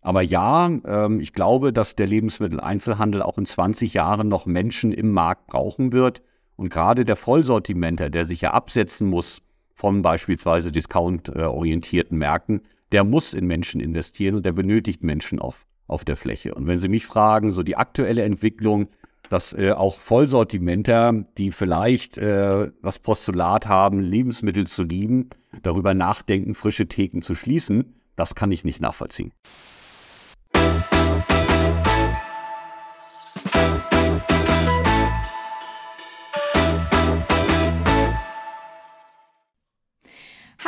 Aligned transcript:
Aber 0.00 0.22
ja, 0.22 0.70
ähm, 0.84 1.20
ich 1.20 1.32
glaube, 1.32 1.72
dass 1.72 1.96
der 1.96 2.06
Lebensmitteleinzelhandel 2.06 3.22
auch 3.22 3.38
in 3.38 3.46
20 3.46 3.94
Jahren 3.94 4.28
noch 4.28 4.46
Menschen 4.46 4.92
im 4.92 5.12
Markt 5.12 5.46
brauchen 5.48 5.92
wird. 5.92 6.22
Und 6.56 6.70
gerade 6.70 7.04
der 7.04 7.16
Vollsortimenter, 7.16 8.10
der 8.10 8.24
sich 8.24 8.40
ja 8.40 8.52
absetzen 8.52 9.08
muss 9.08 9.42
von 9.74 10.02
beispielsweise 10.02 10.72
discount-orientierten 10.72 12.18
Märkten, 12.18 12.62
der 12.92 13.04
muss 13.04 13.34
in 13.34 13.46
Menschen 13.46 13.80
investieren 13.80 14.34
und 14.34 14.46
der 14.46 14.52
benötigt 14.52 15.04
Menschen 15.04 15.38
auf, 15.38 15.66
auf 15.86 16.04
der 16.04 16.16
Fläche. 16.16 16.54
Und 16.54 16.66
wenn 16.66 16.78
Sie 16.78 16.88
mich 16.88 17.06
fragen, 17.06 17.52
so 17.52 17.62
die 17.62 17.76
aktuelle 17.76 18.22
Entwicklung, 18.22 18.88
dass 19.28 19.52
äh, 19.52 19.72
auch 19.72 19.96
Vollsortimenter, 19.96 21.24
die 21.36 21.52
vielleicht 21.52 22.18
äh, 22.18 22.70
das 22.82 22.98
Postulat 22.98 23.66
haben, 23.66 24.00
Lebensmittel 24.00 24.66
zu 24.66 24.82
lieben, 24.82 25.30
darüber 25.62 25.94
nachdenken, 25.94 26.54
frische 26.54 26.88
Theken 26.88 27.22
zu 27.22 27.34
schließen, 27.34 27.94
das 28.16 28.34
kann 28.34 28.50
ich 28.50 28.64
nicht 28.64 28.80
nachvollziehen. 28.80 29.32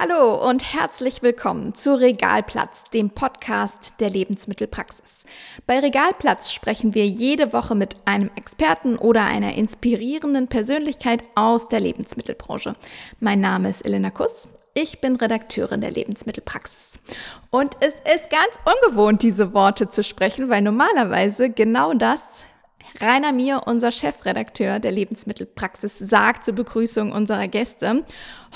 Hallo 0.02 0.48
und 0.48 0.64
herzlich 0.72 1.20
willkommen 1.22 1.74
zu 1.74 1.94
Regalplatz, 1.94 2.84
dem 2.84 3.10
Podcast 3.10 4.00
der 4.00 4.08
Lebensmittelpraxis. 4.08 5.26
Bei 5.66 5.78
Regalplatz 5.78 6.52
sprechen 6.52 6.94
wir 6.94 7.06
jede 7.06 7.52
Woche 7.52 7.74
mit 7.74 7.96
einem 8.06 8.30
Experten 8.34 8.96
oder 8.96 9.26
einer 9.26 9.56
inspirierenden 9.56 10.48
Persönlichkeit 10.48 11.22
aus 11.34 11.68
der 11.68 11.80
Lebensmittelbranche. 11.80 12.76
Mein 13.18 13.40
Name 13.40 13.68
ist 13.68 13.82
Elena 13.82 14.08
Kuss. 14.08 14.48
Ich 14.72 15.02
bin 15.02 15.16
Redakteurin 15.16 15.82
der 15.82 15.90
Lebensmittelpraxis. 15.90 16.98
Und 17.50 17.76
es 17.80 17.92
ist 17.92 18.30
ganz 18.30 18.52
ungewohnt, 18.64 19.22
diese 19.22 19.52
Worte 19.52 19.90
zu 19.90 20.02
sprechen, 20.02 20.48
weil 20.48 20.62
normalerweise 20.62 21.50
genau 21.50 21.92
das 21.92 22.22
Rainer 22.98 23.32
Mier, 23.32 23.62
unser 23.66 23.92
Chefredakteur 23.92 24.80
der 24.80 24.90
Lebensmittelpraxis, 24.90 25.98
sagt 25.98 26.44
zur 26.44 26.54
Begrüßung 26.54 27.12
unserer 27.12 27.48
Gäste. 27.48 28.04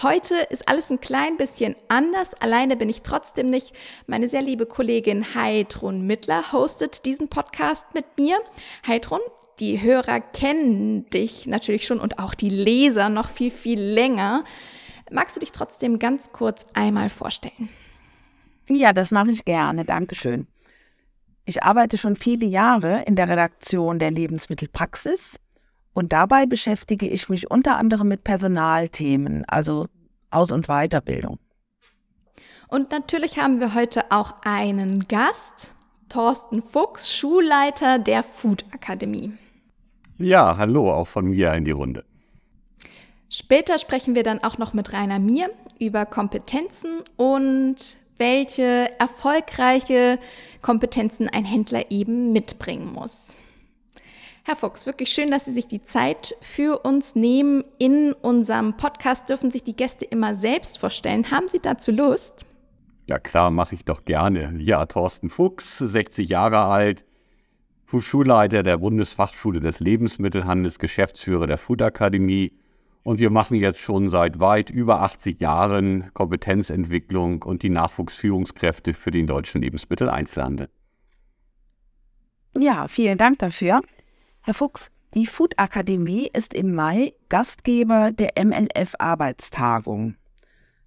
Heute 0.03 0.35
ist 0.51 0.69
alles 0.69 0.91
ein 0.91 1.01
klein 1.01 1.37
bisschen 1.37 1.77
anders. 1.89 2.35
Alleine 2.41 2.77
bin 2.77 2.89
ich 2.89 3.03
trotzdem 3.03 3.51
nicht. 3.51 3.73
Meine 4.07 4.29
sehr 4.29 4.43
liebe 4.43 4.67
Kollegin 4.67 5.35
Heidrun 5.35 6.07
Mittler 6.07 6.53
hostet 6.53 7.05
diesen 7.05 7.29
Podcast 7.29 7.87
mit 7.95 8.05
mir. 8.17 8.39
Heidrun, 8.87 9.21
die 9.61 9.81
Hörer 9.81 10.21
kennen 10.21 11.09
dich 11.11 11.47
natürlich 11.47 11.87
schon 11.87 12.01
und 12.01 12.19
auch 12.19 12.35
die 12.35 12.51
Leser 12.51 13.09
noch 13.09 13.29
viel, 13.29 13.51
viel 13.51 13.81
länger. 13.81 14.45
Magst 15.11 15.37
du 15.37 15.41
dich 15.41 15.53
trotzdem 15.53 15.99
ganz 15.99 16.33
kurz 16.33 16.67
einmal 16.75 17.11
vorstellen? 17.11 17.69
Ja, 18.69 18.93
das 18.93 19.11
mache 19.11 19.31
ich 19.31 19.45
gerne. 19.45 19.85
Dankeschön. 19.85 20.47
Ich 21.47 21.63
arbeite 21.63 21.99
schon 21.99 22.17
viele 22.17 22.47
Jahre 22.47 23.03
in 23.07 23.17
der 23.17 23.29
Redaktion 23.29 23.99
der 23.99 24.11
Lebensmittelpraxis 24.11 25.39
und 25.93 26.13
dabei 26.15 26.47
beschäftige 26.47 27.07
ich 27.07 27.29
mich 27.29 27.51
unter 27.51 27.77
anderem 27.77 28.09
mit 28.09 28.25
Personalthemen, 28.25 29.45
also 29.47 29.87
Aus- 30.31 30.53
und 30.53 30.69
Weiterbildung. 30.69 31.39
Und 32.69 32.91
natürlich 32.91 33.39
haben 33.39 33.61
wir 33.61 33.75
heute 33.75 34.11
auch 34.11 34.37
einen 34.43 35.07
Gast, 35.07 35.75
Thorsten 36.09 36.63
Fuchs, 36.63 37.15
Schulleiter 37.15 37.99
der 37.99 38.23
Food 38.23 38.65
Akademie. 38.73 39.33
Ja, 40.17 40.57
hallo, 40.57 40.93
auch 40.93 41.07
von 41.07 41.27
mir 41.27 41.53
in 41.53 41.65
die 41.67 41.73
Runde. 41.73 42.05
Später 43.29 43.79
sprechen 43.79 44.15
wir 44.15 44.23
dann 44.23 44.43
auch 44.43 44.57
noch 44.57 44.73
mit 44.73 44.93
Rainer 44.93 45.19
Mir 45.19 45.51
über 45.79 46.07
Kompetenzen 46.07 47.03
und 47.17 47.99
welche 48.17 48.91
erfolgreiche 48.99 50.19
Kompetenzen 50.65 51.29
ein 51.29 51.45
Händler 51.45 51.91
eben 51.91 52.33
mitbringen 52.33 52.91
muss. 52.91 53.37
Herr 54.45 54.57
Fuchs, 54.57 54.87
wirklich 54.87 55.11
schön, 55.11 55.31
dass 55.31 55.45
Sie 55.45 55.53
sich 55.53 55.67
die 55.67 55.83
Zeit 55.83 56.35
für 56.41 56.79
uns 56.79 57.15
nehmen. 57.15 57.65
In 57.77 58.15
unserem 58.15 58.75
Podcast 58.79 59.29
dürfen 59.29 59.51
sich 59.51 59.63
die 59.63 59.77
Gäste 59.77 60.07
immer 60.07 60.37
selbst 60.37 60.79
vorstellen. 60.79 61.31
Haben 61.31 61.49
Sie 61.49 61.61
dazu 61.61 61.93
Lust? 61.93 62.47
Ja 63.07 63.19
klar, 63.19 63.51
mache 63.51 63.75
ich 63.75 63.85
doch 63.85 64.07
gerne. 64.07 64.55
Ja, 64.59 64.87
Thorsten 64.87 65.29
Fuchs, 65.29 65.77
60 65.77 66.31
Jahre 66.31 66.65
alt, 66.65 67.05
Schulleiter 68.01 68.63
der 68.63 68.79
Bundesfachschule 68.79 69.61
des 69.61 69.81
Lebensmittelhandels, 69.81 70.79
Geschäftsführer 70.79 71.47
der 71.47 71.59
Food 71.59 71.83
Akademie 71.83 72.51
und 73.05 73.21
wir 73.21 73.31
machen 73.31 73.55
jetzt 73.55 73.79
schon 73.79 74.09
seit 74.09 74.41
weit 74.41 74.71
über 74.71 75.03
80 75.03 75.41
Jahren 75.41 76.13
Kompetenzentwicklung 76.15 77.43
und 77.43 77.63
die 77.63 77.71
Nachwuchsführungskräfte 77.71 78.95
für 78.95 79.13
den 79.13 79.29
deutschen 79.29 79.63
Lebensmitteleinzelhandel. 79.63 80.69
Ja, 82.57 82.89
vielen 82.89 83.19
Dank 83.19 83.39
dafür. 83.39 83.83
Herr 84.41 84.55
Fuchs, 84.55 84.91
die 85.15 85.27
Food 85.27 85.59
Akademie 85.59 86.31
ist 86.33 86.55
im 86.55 86.75
Mai 86.75 87.13
Gastgeber 87.29 88.11
der 88.11 88.33
MLF 88.43 88.95
Arbeitstagung. 88.99 90.17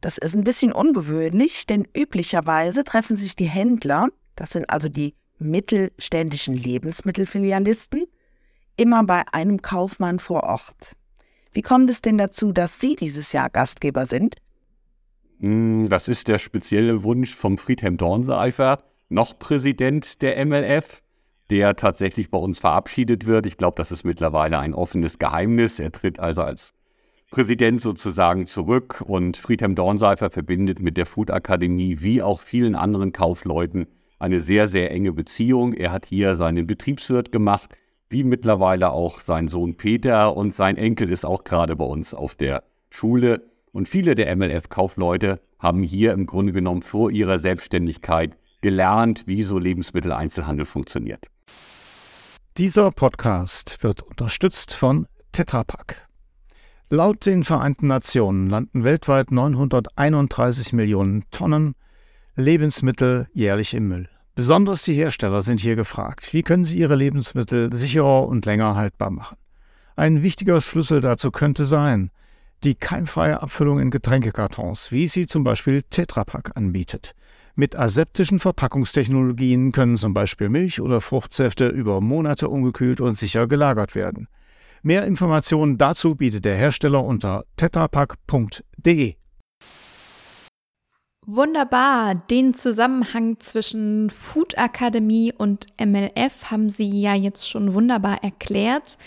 Das 0.01 0.17
ist 0.17 0.35
ein 0.35 0.43
bisschen 0.43 0.71
ungewöhnlich, 0.71 1.65
denn 1.65 1.87
üblicherweise 1.95 2.83
treffen 2.83 3.15
sich 3.15 3.35
die 3.35 3.49
Händler, 3.49 4.07
das 4.35 4.51
sind 4.51 4.69
also 4.69 4.89
die 4.89 5.15
mittelständischen 5.37 6.55
Lebensmittelfilialisten, 6.55 8.05
immer 8.75 9.03
bei 9.03 9.23
einem 9.31 9.61
Kaufmann 9.61 10.19
vor 10.19 10.43
Ort. 10.43 10.96
Wie 11.57 11.63
kommt 11.63 11.89
es 11.89 12.03
denn 12.03 12.19
dazu, 12.19 12.51
dass 12.51 12.79
Sie 12.79 12.95
dieses 12.95 13.31
Jahr 13.33 13.49
Gastgeber 13.49 14.05
sind? 14.05 14.35
Hm, 15.39 15.89
das 15.89 16.07
ist 16.07 16.27
der 16.27 16.37
spezielle 16.37 17.01
Wunsch 17.01 17.35
vom 17.35 17.57
Friedhelm 17.57 17.97
Dornseifer, 17.97 18.83
noch 19.09 19.39
Präsident 19.39 20.21
der 20.21 20.45
MLF, 20.45 21.01
der 21.49 21.75
tatsächlich 21.75 22.29
bei 22.29 22.37
uns 22.37 22.59
verabschiedet 22.59 23.25
wird. 23.25 23.47
Ich 23.47 23.57
glaube, 23.57 23.73
das 23.77 23.91
ist 23.91 24.03
mittlerweile 24.03 24.59
ein 24.59 24.75
offenes 24.75 25.17
Geheimnis. 25.17 25.79
Er 25.79 25.91
tritt 25.91 26.19
also 26.19 26.43
als 26.43 26.75
Präsident 27.31 27.81
sozusagen 27.81 28.45
zurück 28.45 29.03
und 29.03 29.35
Friedhelm 29.35 29.73
Dornseifer 29.73 30.29
verbindet 30.29 30.79
mit 30.79 30.95
der 30.95 31.07
Food 31.07 31.31
Akademie 31.31 32.01
wie 32.01 32.21
auch 32.21 32.41
vielen 32.41 32.75
anderen 32.75 33.13
Kaufleuten 33.13 33.87
eine 34.19 34.41
sehr, 34.41 34.67
sehr 34.67 34.91
enge 34.91 35.11
Beziehung. 35.11 35.73
Er 35.73 35.91
hat 35.91 36.05
hier 36.05 36.35
seinen 36.35 36.67
Betriebswirt 36.67 37.31
gemacht 37.31 37.75
wie 38.09 38.23
mittlerweile 38.23 38.91
auch 38.91 39.19
sein 39.19 39.47
Sohn 39.47 39.75
Peter 39.75 40.35
und 40.35 40.53
sein 40.53 40.77
Enkel 40.77 41.09
ist 41.09 41.25
auch 41.25 41.43
gerade 41.43 41.75
bei 41.75 41.85
uns 41.85 42.13
auf 42.13 42.35
der 42.35 42.63
Schule. 42.89 43.49
Und 43.71 43.87
viele 43.87 44.15
der 44.15 44.35
MLF-Kaufleute 44.35 45.39
haben 45.59 45.83
hier 45.83 46.13
im 46.13 46.25
Grunde 46.25 46.53
genommen 46.53 46.83
vor 46.83 47.11
ihrer 47.11 47.39
Selbstständigkeit 47.39 48.37
gelernt, 48.61 49.23
wie 49.27 49.43
so 49.43 49.59
Lebensmitteleinzelhandel 49.59 50.65
funktioniert. 50.65 51.27
Dieser 52.57 52.91
Podcast 52.91 53.83
wird 53.83 54.01
unterstützt 54.01 54.73
von 54.73 55.07
Tetra 55.31 55.63
Pak. 55.63 56.07
Laut 56.89 57.25
den 57.25 57.43
Vereinten 57.43 57.87
Nationen 57.87 58.47
landen 58.47 58.83
weltweit 58.83 59.29
931 59.29 60.73
Millionen 60.73 61.25
Tonnen 61.31 61.75
Lebensmittel 62.35 63.27
jährlich 63.33 63.73
im 63.73 63.89
Müll. 63.89 64.09
Besonders 64.37 64.83
die 64.83 64.93
Hersteller 64.93 65.41
sind 65.41 65.59
hier 65.61 65.75
gefragt. 65.75 66.31
Wie 66.31 66.43
können 66.43 66.63
sie 66.63 66.77
ihre 66.77 66.93
Lebensmittel 66.93 67.73
sicherer 67.73 68.27
und 68.27 68.45
länger 68.45 68.75
haltbar 68.75 69.09
machen? 69.09 69.35
Ein 69.95 70.21
wichtiger 70.21 70.61
Schlüssel 70.61 71.01
dazu 71.01 71.31
könnte 71.31 71.65
sein, 71.65 72.11
die 72.63 72.75
keimfreie 72.75 73.41
Abfüllung 73.41 73.79
in 73.79 73.89
Getränkekartons, 73.89 74.91
wie 74.91 75.07
sie 75.07 75.25
zum 75.25 75.43
Beispiel 75.43 75.81
Tetra 75.81 76.23
Pak 76.23 76.51
anbietet. 76.55 77.15
Mit 77.55 77.75
aseptischen 77.75 78.37
Verpackungstechnologien 78.37 79.71
können 79.71 79.97
zum 79.97 80.13
Beispiel 80.13 80.49
Milch 80.49 80.81
oder 80.81 81.01
Fruchtsäfte 81.01 81.69
über 81.69 81.99
Monate 81.99 82.47
ungekühlt 82.47 83.01
und 83.01 83.15
sicher 83.15 83.47
gelagert 83.47 83.95
werden. 83.95 84.27
Mehr 84.83 85.07
Informationen 85.07 85.79
dazu 85.79 86.13
bietet 86.13 86.45
der 86.45 86.57
Hersteller 86.57 87.03
unter 87.03 87.45
tetrapack.de. 87.55 89.15
Wunderbar. 91.29 92.15
Den 92.15 92.53
Zusammenhang 92.53 93.41
zwischen 93.41 94.09
Food 94.09 94.57
Akademie 94.57 95.33
und 95.33 95.67
MLF 95.77 96.51
haben 96.51 96.69
Sie 96.69 97.01
ja 97.01 97.15
jetzt 97.15 97.49
schon 97.49 97.73
wunderbar 97.73 98.23
erklärt. 98.23 98.97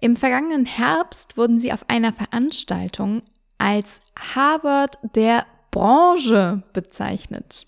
Im 0.00 0.14
vergangenen 0.14 0.66
Herbst 0.66 1.36
wurden 1.36 1.58
Sie 1.58 1.72
auf 1.72 1.84
einer 1.88 2.12
Veranstaltung 2.12 3.22
als 3.58 4.00
Harvard 4.16 5.00
der 5.16 5.46
Branche 5.72 6.62
bezeichnet. 6.72 7.66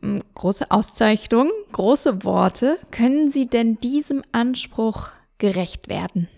Hm, 0.00 0.22
große 0.34 0.70
Auszeichnung, 0.70 1.50
große 1.72 2.22
Worte. 2.22 2.78
Können 2.92 3.32
Sie 3.32 3.48
denn 3.48 3.80
diesem 3.80 4.22
Anspruch 4.30 5.08
gerecht 5.38 5.88
werden? 5.88 6.28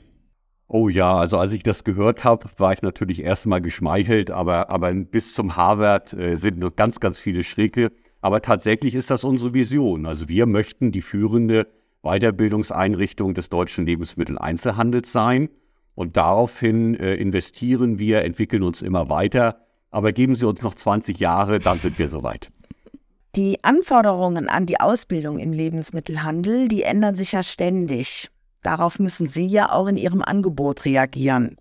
Oh 0.74 0.88
ja, 0.88 1.18
also 1.18 1.36
als 1.36 1.52
ich 1.52 1.62
das 1.62 1.84
gehört 1.84 2.24
habe, 2.24 2.46
war 2.56 2.72
ich 2.72 2.80
natürlich 2.80 3.22
erstmal 3.22 3.60
geschmeichelt, 3.60 4.30
aber, 4.30 4.70
aber 4.70 4.90
bis 4.94 5.34
zum 5.34 5.54
Harvard 5.54 6.14
äh, 6.14 6.34
sind 6.34 6.60
noch 6.60 6.74
ganz, 6.74 6.98
ganz 6.98 7.18
viele 7.18 7.44
Schräge. 7.44 7.92
Aber 8.22 8.40
tatsächlich 8.40 8.94
ist 8.94 9.10
das 9.10 9.22
unsere 9.22 9.52
Vision. 9.52 10.06
Also 10.06 10.30
wir 10.30 10.46
möchten 10.46 10.90
die 10.90 11.02
führende 11.02 11.66
Weiterbildungseinrichtung 12.00 13.34
des 13.34 13.50
deutschen 13.50 13.84
Lebensmitteleinzelhandels 13.84 15.12
sein. 15.12 15.50
Und 15.94 16.16
daraufhin 16.16 16.94
äh, 16.94 17.16
investieren 17.16 17.98
wir, 17.98 18.24
entwickeln 18.24 18.62
uns 18.62 18.80
immer 18.80 19.10
weiter. 19.10 19.66
Aber 19.90 20.12
geben 20.12 20.36
Sie 20.36 20.48
uns 20.48 20.62
noch 20.62 20.74
20 20.74 21.20
Jahre, 21.20 21.58
dann 21.58 21.80
sind 21.80 21.98
wir 21.98 22.08
soweit. 22.08 22.50
Die 23.36 23.62
Anforderungen 23.62 24.48
an 24.48 24.64
die 24.64 24.80
Ausbildung 24.80 25.38
im 25.38 25.52
Lebensmittelhandel, 25.52 26.68
die 26.68 26.82
ändern 26.84 27.14
sich 27.14 27.32
ja 27.32 27.42
ständig. 27.42 28.30
Darauf 28.62 28.98
müssen 28.98 29.26
Sie 29.26 29.46
ja 29.46 29.72
auch 29.72 29.86
in 29.86 29.96
Ihrem 29.96 30.22
Angebot 30.22 30.84
reagieren. 30.84 31.56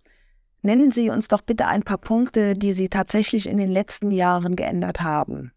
Nennen 0.61 0.91
Sie 0.91 1.09
uns 1.09 1.27
doch 1.27 1.41
bitte 1.41 1.67
ein 1.67 1.83
paar 1.83 1.97
Punkte, 1.97 2.53
die 2.53 2.73
Sie 2.73 2.89
tatsächlich 2.89 3.47
in 3.47 3.57
den 3.57 3.69
letzten 3.71 4.11
Jahren 4.11 4.55
geändert 4.55 5.01
haben. 5.01 5.51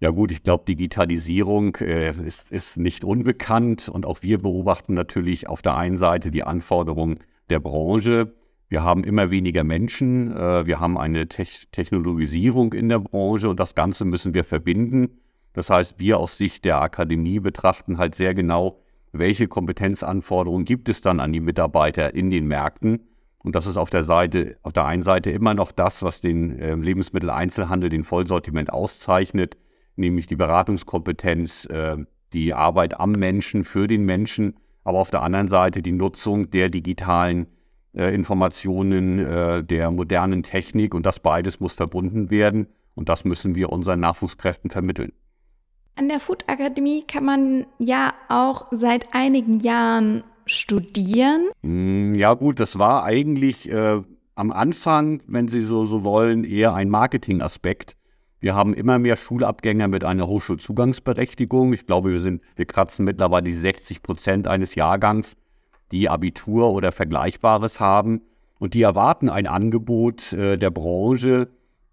Ja 0.00 0.10
gut, 0.10 0.32
ich 0.32 0.42
glaube, 0.42 0.64
Digitalisierung 0.66 1.76
äh, 1.76 2.10
ist, 2.10 2.50
ist 2.50 2.78
nicht 2.78 3.04
unbekannt 3.04 3.88
und 3.88 4.06
auch 4.06 4.22
wir 4.22 4.38
beobachten 4.38 4.94
natürlich 4.94 5.46
auf 5.46 5.60
der 5.60 5.76
einen 5.76 5.98
Seite 5.98 6.30
die 6.30 6.42
Anforderungen 6.42 7.20
der 7.50 7.60
Branche. 7.60 8.32
Wir 8.68 8.82
haben 8.82 9.04
immer 9.04 9.30
weniger 9.30 9.62
Menschen, 9.62 10.34
äh, 10.34 10.64
wir 10.64 10.80
haben 10.80 10.96
eine 10.96 11.28
Te 11.28 11.44
Technologisierung 11.70 12.72
in 12.72 12.88
der 12.88 12.98
Branche 12.98 13.50
und 13.50 13.60
das 13.60 13.74
Ganze 13.74 14.06
müssen 14.06 14.32
wir 14.32 14.42
verbinden. 14.42 15.20
Das 15.52 15.68
heißt, 15.68 16.00
wir 16.00 16.18
aus 16.18 16.38
Sicht 16.38 16.64
der 16.64 16.80
Akademie 16.80 17.38
betrachten 17.38 17.98
halt 17.98 18.14
sehr 18.14 18.32
genau, 18.34 18.80
welche 19.12 19.48
Kompetenzanforderungen 19.48 20.64
gibt 20.64 20.88
es 20.88 21.00
dann 21.00 21.20
an 21.20 21.32
die 21.32 21.40
Mitarbeiter 21.40 22.14
in 22.14 22.30
den 22.30 22.46
Märkten. 22.46 23.06
Und 23.38 23.54
das 23.54 23.66
ist 23.66 23.76
auf 23.76 23.90
der 23.90 24.04
Seite, 24.04 24.56
auf 24.62 24.72
der 24.72 24.84
einen 24.84 25.02
Seite 25.02 25.30
immer 25.30 25.54
noch 25.54 25.72
das, 25.72 26.02
was 26.02 26.20
den 26.20 26.58
äh, 26.58 26.74
Lebensmitteleinzelhandel, 26.74 27.88
den 27.88 28.04
Vollsortiment 28.04 28.72
auszeichnet 28.72 29.56
nämlich 30.00 30.26
die 30.26 30.36
Beratungskompetenz, 30.36 31.66
äh, 31.66 31.96
die 32.32 32.54
Arbeit 32.54 32.98
am 32.98 33.12
Menschen, 33.12 33.62
für 33.64 33.86
den 33.86 34.04
Menschen, 34.04 34.54
aber 34.82 34.98
auf 34.98 35.10
der 35.10 35.22
anderen 35.22 35.48
Seite 35.48 35.82
die 35.82 35.92
Nutzung 35.92 36.50
der 36.50 36.68
digitalen 36.68 37.46
äh, 37.92 38.12
Informationen, 38.12 39.18
äh, 39.20 39.62
der 39.62 39.90
modernen 39.90 40.42
Technik 40.42 40.94
und 40.94 41.06
das 41.06 41.20
beides 41.20 41.60
muss 41.60 41.74
verbunden 41.74 42.30
werden 42.30 42.66
und 42.94 43.08
das 43.08 43.24
müssen 43.24 43.54
wir 43.54 43.70
unseren 43.70 44.00
Nachwuchskräften 44.00 44.70
vermitteln. 44.70 45.12
An 45.96 46.08
der 46.08 46.20
Food 46.20 46.48
Akademie 46.48 47.04
kann 47.06 47.24
man 47.24 47.66
ja 47.78 48.14
auch 48.28 48.66
seit 48.70 49.12
einigen 49.12 49.60
Jahren 49.60 50.24
studieren. 50.46 51.48
Hm, 51.62 52.14
ja 52.14 52.34
gut, 52.34 52.60
das 52.60 52.78
war 52.78 53.04
eigentlich 53.04 53.70
äh, 53.70 54.00
am 54.34 54.52
Anfang, 54.52 55.22
wenn 55.26 55.48
Sie 55.48 55.62
so, 55.62 55.84
so 55.84 56.02
wollen, 56.04 56.44
eher 56.44 56.74
ein 56.74 56.88
Marketingaspekt. 56.88 57.96
Wir 58.40 58.54
haben 58.54 58.72
immer 58.72 58.98
mehr 58.98 59.16
Schulabgänger 59.16 59.86
mit 59.86 60.02
einer 60.02 60.26
Hochschulzugangsberechtigung. 60.26 61.74
Ich 61.74 61.86
glaube, 61.86 62.10
wir 62.10 62.20
sind, 62.20 62.40
wir 62.56 62.64
kratzen 62.64 63.04
mittlerweile 63.04 63.44
die 63.44 63.52
60 63.52 64.02
Prozent 64.02 64.46
eines 64.46 64.74
Jahrgangs, 64.74 65.36
die 65.92 66.08
Abitur 66.08 66.70
oder 66.70 66.90
Vergleichbares 66.90 67.80
haben. 67.80 68.22
Und 68.58 68.74
die 68.74 68.82
erwarten 68.82 69.28
ein 69.28 69.46
Angebot 69.46 70.32
äh, 70.32 70.56
der 70.56 70.70
Branche, 70.70 71.48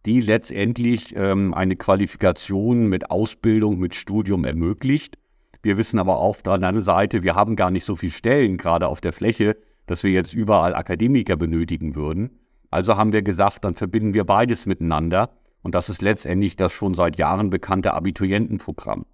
die 0.07 0.21
letztendlich 0.21 1.13
ähm, 1.17 1.53
eine 1.53 1.75
Qualifikation 1.75 2.87
mit 2.87 3.11
Ausbildung, 3.11 3.77
mit 3.77 3.93
Studium 3.93 4.45
ermöglicht. 4.45 5.17
Wir 5.61 5.77
wissen 5.77 5.99
aber 5.99 6.17
auf 6.19 6.41
der 6.41 6.53
anderen 6.53 6.81
Seite, 6.81 7.23
wir 7.23 7.35
haben 7.35 7.57
gar 7.57 7.71
nicht 7.71 7.83
so 7.83 7.97
viele 7.97 8.13
Stellen 8.13 8.57
gerade 8.57 8.87
auf 8.87 9.01
der 9.01 9.11
Fläche, 9.11 9.57
dass 9.85 10.03
wir 10.03 10.11
jetzt 10.11 10.33
überall 10.33 10.73
Akademiker 10.75 11.35
benötigen 11.35 11.95
würden. 11.95 12.39
Also 12.71 12.95
haben 12.95 13.11
wir 13.11 13.21
gesagt, 13.21 13.65
dann 13.65 13.73
verbinden 13.73 14.13
wir 14.13 14.23
beides 14.23 14.65
miteinander 14.65 15.29
und 15.61 15.75
das 15.75 15.89
ist 15.89 16.01
letztendlich 16.01 16.55
das 16.55 16.71
schon 16.71 16.93
seit 16.93 17.17
Jahren 17.17 17.49
bekannte 17.49 17.93
Abiturientenprogramm. 17.93 19.05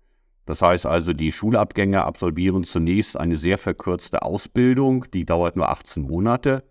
Das 0.45 0.61
heißt 0.61 0.85
also, 0.85 1.11
die 1.11 1.31
Schulabgänger 1.31 2.05
absolvieren 2.05 2.65
zunächst 2.65 3.17
eine 3.19 3.37
sehr 3.37 3.57
verkürzte 3.57 4.21
Ausbildung, 4.21 5.05
die 5.11 5.25
dauert 5.25 5.55
nur 5.55 5.69
18 5.69 6.03
Monate. 6.03 6.63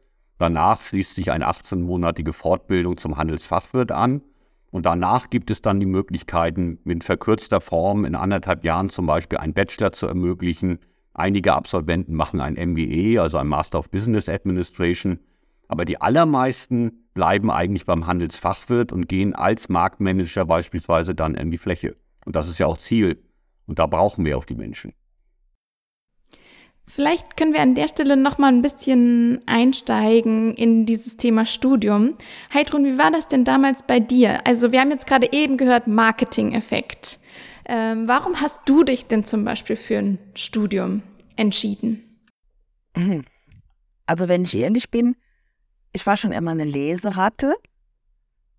Danach 0.42 0.80
schließt 0.80 1.14
sich 1.14 1.30
eine 1.30 1.48
18-monatige 1.48 2.32
Fortbildung 2.32 2.96
zum 2.96 3.16
Handelsfachwirt 3.16 3.92
an. 3.92 4.22
Und 4.72 4.86
danach 4.86 5.30
gibt 5.30 5.52
es 5.52 5.62
dann 5.62 5.78
die 5.78 5.86
Möglichkeiten, 5.86 6.80
mit 6.82 7.04
verkürzter 7.04 7.60
Form 7.60 8.04
in 8.04 8.16
anderthalb 8.16 8.64
Jahren 8.64 8.90
zum 8.90 9.06
Beispiel 9.06 9.38
einen 9.38 9.54
Bachelor 9.54 9.92
zu 9.92 10.08
ermöglichen. 10.08 10.80
Einige 11.14 11.54
Absolventen 11.54 12.16
machen 12.16 12.40
ein 12.40 12.54
MBA, 12.54 13.22
also 13.22 13.38
ein 13.38 13.46
Master 13.46 13.78
of 13.78 13.88
Business 13.92 14.28
Administration. 14.28 15.20
Aber 15.68 15.84
die 15.84 16.00
allermeisten 16.00 17.04
bleiben 17.14 17.48
eigentlich 17.48 17.86
beim 17.86 18.08
Handelsfachwirt 18.08 18.90
und 18.90 19.08
gehen 19.08 19.36
als 19.36 19.68
Marktmanager 19.68 20.44
beispielsweise 20.44 21.14
dann 21.14 21.36
in 21.36 21.52
die 21.52 21.58
Fläche. 21.58 21.94
Und 22.24 22.34
das 22.34 22.48
ist 22.48 22.58
ja 22.58 22.66
auch 22.66 22.78
Ziel. 22.78 23.22
Und 23.68 23.78
da 23.78 23.86
brauchen 23.86 24.24
wir 24.24 24.36
auch 24.36 24.44
die 24.44 24.56
Menschen. 24.56 24.92
Vielleicht 26.86 27.36
können 27.36 27.52
wir 27.52 27.60
an 27.62 27.74
der 27.74 27.88
Stelle 27.88 28.16
noch 28.16 28.38
mal 28.38 28.48
ein 28.48 28.60
bisschen 28.60 29.40
einsteigen 29.46 30.54
in 30.54 30.84
dieses 30.84 31.16
Thema 31.16 31.46
Studium. 31.46 32.14
Heidrun, 32.52 32.84
wie 32.84 32.98
war 32.98 33.10
das 33.10 33.28
denn 33.28 33.44
damals 33.44 33.82
bei 33.84 34.00
dir? 34.00 34.46
Also 34.46 34.72
wir 34.72 34.80
haben 34.80 34.90
jetzt 34.90 35.06
gerade 35.06 35.32
eben 35.32 35.56
gehört 35.56 35.86
Marketing-Effekt. 35.86 37.18
Ähm, 37.64 38.08
warum 38.08 38.40
hast 38.40 38.60
du 38.66 38.82
dich 38.82 39.06
denn 39.06 39.24
zum 39.24 39.44
Beispiel 39.44 39.76
für 39.76 39.98
ein 39.98 40.18
Studium 40.34 41.02
entschieden? 41.36 42.02
Also 44.04 44.28
wenn 44.28 44.42
ich 44.42 44.54
ehrlich 44.56 44.90
bin, 44.90 45.14
ich 45.92 46.04
war 46.06 46.16
schon 46.16 46.32
immer 46.32 46.50
eine 46.50 46.64
Leseratte. 46.64 47.54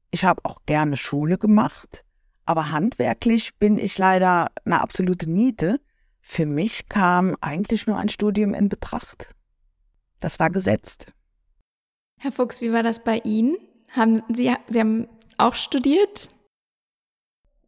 Ich 0.09 0.23
habe 0.23 0.39
auch 0.45 0.59
gerne 0.65 0.95
Schule 0.95 1.37
gemacht, 1.37 2.05
aber 2.45 2.71
handwerklich 2.71 3.53
bin 3.59 3.77
ich 3.77 3.97
leider 3.97 4.47
eine 4.63 4.81
absolute 4.81 5.29
Niete. 5.29 5.79
Für 6.23 6.47
mich 6.47 6.87
kam 6.87 7.35
eigentlich 7.41 7.85
nur 7.85 7.97
ein 7.97 8.09
Studium 8.09 8.55
in 8.55 8.69
Betracht. 8.69 9.29
Das 10.19 10.39
war 10.39 10.49
gesetzt. 10.49 11.13
Herr 12.19 12.31
Fuchs, 12.31 12.61
wie 12.61 12.71
war 12.71 12.81
das 12.81 13.03
bei 13.03 13.19
Ihnen? 13.19 13.57
Haben 13.91 14.23
Sie, 14.33 14.51
Sie 14.67 14.79
haben 14.79 15.07
auch 15.37 15.53
studiert? 15.53 16.29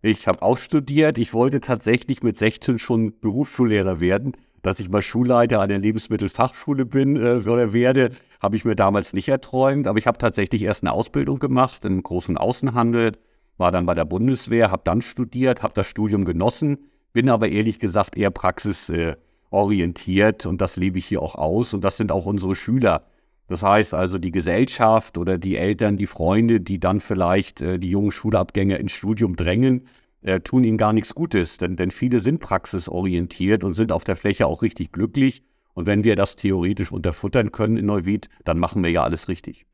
Ich 0.01 0.27
habe 0.27 0.41
auch 0.41 0.57
studiert. 0.57 1.17
Ich 1.17 1.33
wollte 1.33 1.59
tatsächlich 1.59 2.23
mit 2.23 2.37
16 2.37 2.79
schon 2.79 3.19
Berufsschullehrer 3.19 3.99
werden 3.99 4.35
dass 4.65 4.79
ich 4.79 4.89
mal 4.89 5.03
Schulleiter 5.03 5.61
an 5.61 5.69
der 5.69 5.77
Lebensmittelfachschule 5.77 6.85
bin 6.87 7.15
äh, 7.17 7.47
oder 7.47 7.71
werde, 7.71 8.09
habe 8.41 8.55
ich 8.55 8.65
mir 8.65 8.75
damals 8.75 9.13
nicht 9.13 9.29
erträumt. 9.29 9.85
Aber 9.85 9.99
ich 9.99 10.07
habe 10.07 10.17
tatsächlich 10.17 10.63
erst 10.63 10.83
eine 10.83 10.91
Ausbildung 10.91 11.37
gemacht 11.37 11.85
im 11.85 12.01
großen 12.01 12.35
Außenhandel, 12.35 13.11
war 13.57 13.71
dann 13.71 13.85
bei 13.85 13.93
der 13.93 14.05
Bundeswehr, 14.05 14.71
habe 14.71 14.81
dann 14.83 15.03
studiert, 15.03 15.61
habe 15.61 15.75
das 15.75 15.87
Studium 15.87 16.25
genossen, 16.25 16.89
bin 17.15 17.29
aber 17.29 17.47
ehrlich 17.47 17.79
gesagt 17.79 18.17
eher 18.17 18.29
praxisorientiert 18.29 20.45
und 20.45 20.59
das 20.59 20.75
lebe 20.75 20.99
ich 20.99 21.05
hier 21.05 21.21
auch 21.21 21.35
aus 21.35 21.73
und 21.73 21.81
das 21.81 21.95
sind 21.95 22.11
auch 22.11 22.25
unsere 22.25 22.55
Schüler. 22.55 23.05
Das 23.47 23.63
heißt 23.63 23.93
also 23.93 24.17
die 24.17 24.31
Gesellschaft 24.31 25.17
oder 25.17 25.37
die 25.37 25.55
Eltern, 25.55 25.95
die 25.95 26.07
Freunde, 26.07 26.59
die 26.59 26.77
dann 26.77 26.99
vielleicht 26.99 27.61
äh, 27.61 27.79
die 27.79 27.89
jungen 27.89 28.11
Schulabgänger 28.11 28.81
ins 28.81 28.91
Studium 28.91 29.37
drängen, 29.37 29.87
äh, 30.23 30.41
tun 30.41 30.65
ihnen 30.65 30.77
gar 30.77 30.91
nichts 30.91 31.15
Gutes, 31.15 31.57
denn, 31.57 31.77
denn 31.77 31.91
viele 31.91 32.19
sind 32.19 32.41
praxisorientiert 32.41 33.63
und 33.63 33.75
sind 33.75 33.93
auf 33.93 34.03
der 34.03 34.17
Fläche 34.17 34.45
auch 34.45 34.61
richtig 34.61 34.91
glücklich. 34.91 35.41
Und 35.73 35.87
wenn 35.87 36.03
wir 36.03 36.17
das 36.17 36.35
theoretisch 36.35 36.91
unterfuttern 36.91 37.53
können 37.53 37.77
in 37.77 37.85
Neuwied, 37.85 38.27
dann 38.43 38.59
machen 38.59 38.83
wir 38.83 38.91
ja 38.91 39.05
alles 39.05 39.29
richtig. 39.29 39.65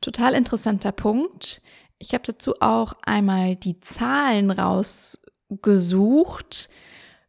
Total 0.00 0.34
interessanter 0.34 0.90
Punkt. 0.90 1.62
Ich 2.00 2.14
habe 2.14 2.24
dazu 2.26 2.54
auch 2.58 2.94
einmal 3.04 3.54
die 3.54 3.78
Zahlen 3.78 4.50
rausgesucht. 5.62 6.68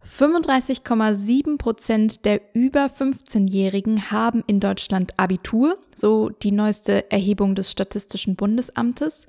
35,7 0.05 1.58
Prozent 1.58 2.25
der 2.25 2.39
über 2.53 2.86
15-Jährigen 2.86 4.12
haben 4.12 4.44
in 4.46 4.60
Deutschland 4.60 5.13
Abitur, 5.17 5.79
so 5.96 6.29
die 6.29 6.51
neueste 6.51 7.10
Erhebung 7.12 7.55
des 7.55 7.72
Statistischen 7.72 8.36
Bundesamtes. 8.36 9.27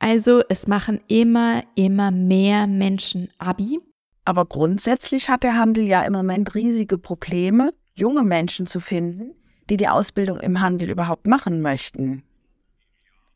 Also 0.00 0.42
es 0.48 0.66
machen 0.66 1.00
immer, 1.06 1.62
immer 1.76 2.10
mehr 2.10 2.66
Menschen 2.66 3.28
Abi. 3.38 3.78
Aber 4.24 4.46
grundsätzlich 4.46 5.28
hat 5.28 5.44
der 5.44 5.56
Handel 5.56 5.84
ja 5.84 6.02
im 6.02 6.12
Moment 6.12 6.56
riesige 6.56 6.98
Probleme, 6.98 7.72
junge 7.94 8.24
Menschen 8.24 8.66
zu 8.66 8.80
finden, 8.80 9.34
die 9.68 9.76
die 9.76 9.88
Ausbildung 9.88 10.40
im 10.40 10.60
Handel 10.60 10.90
überhaupt 10.90 11.28
machen 11.28 11.62
möchten. 11.62 12.24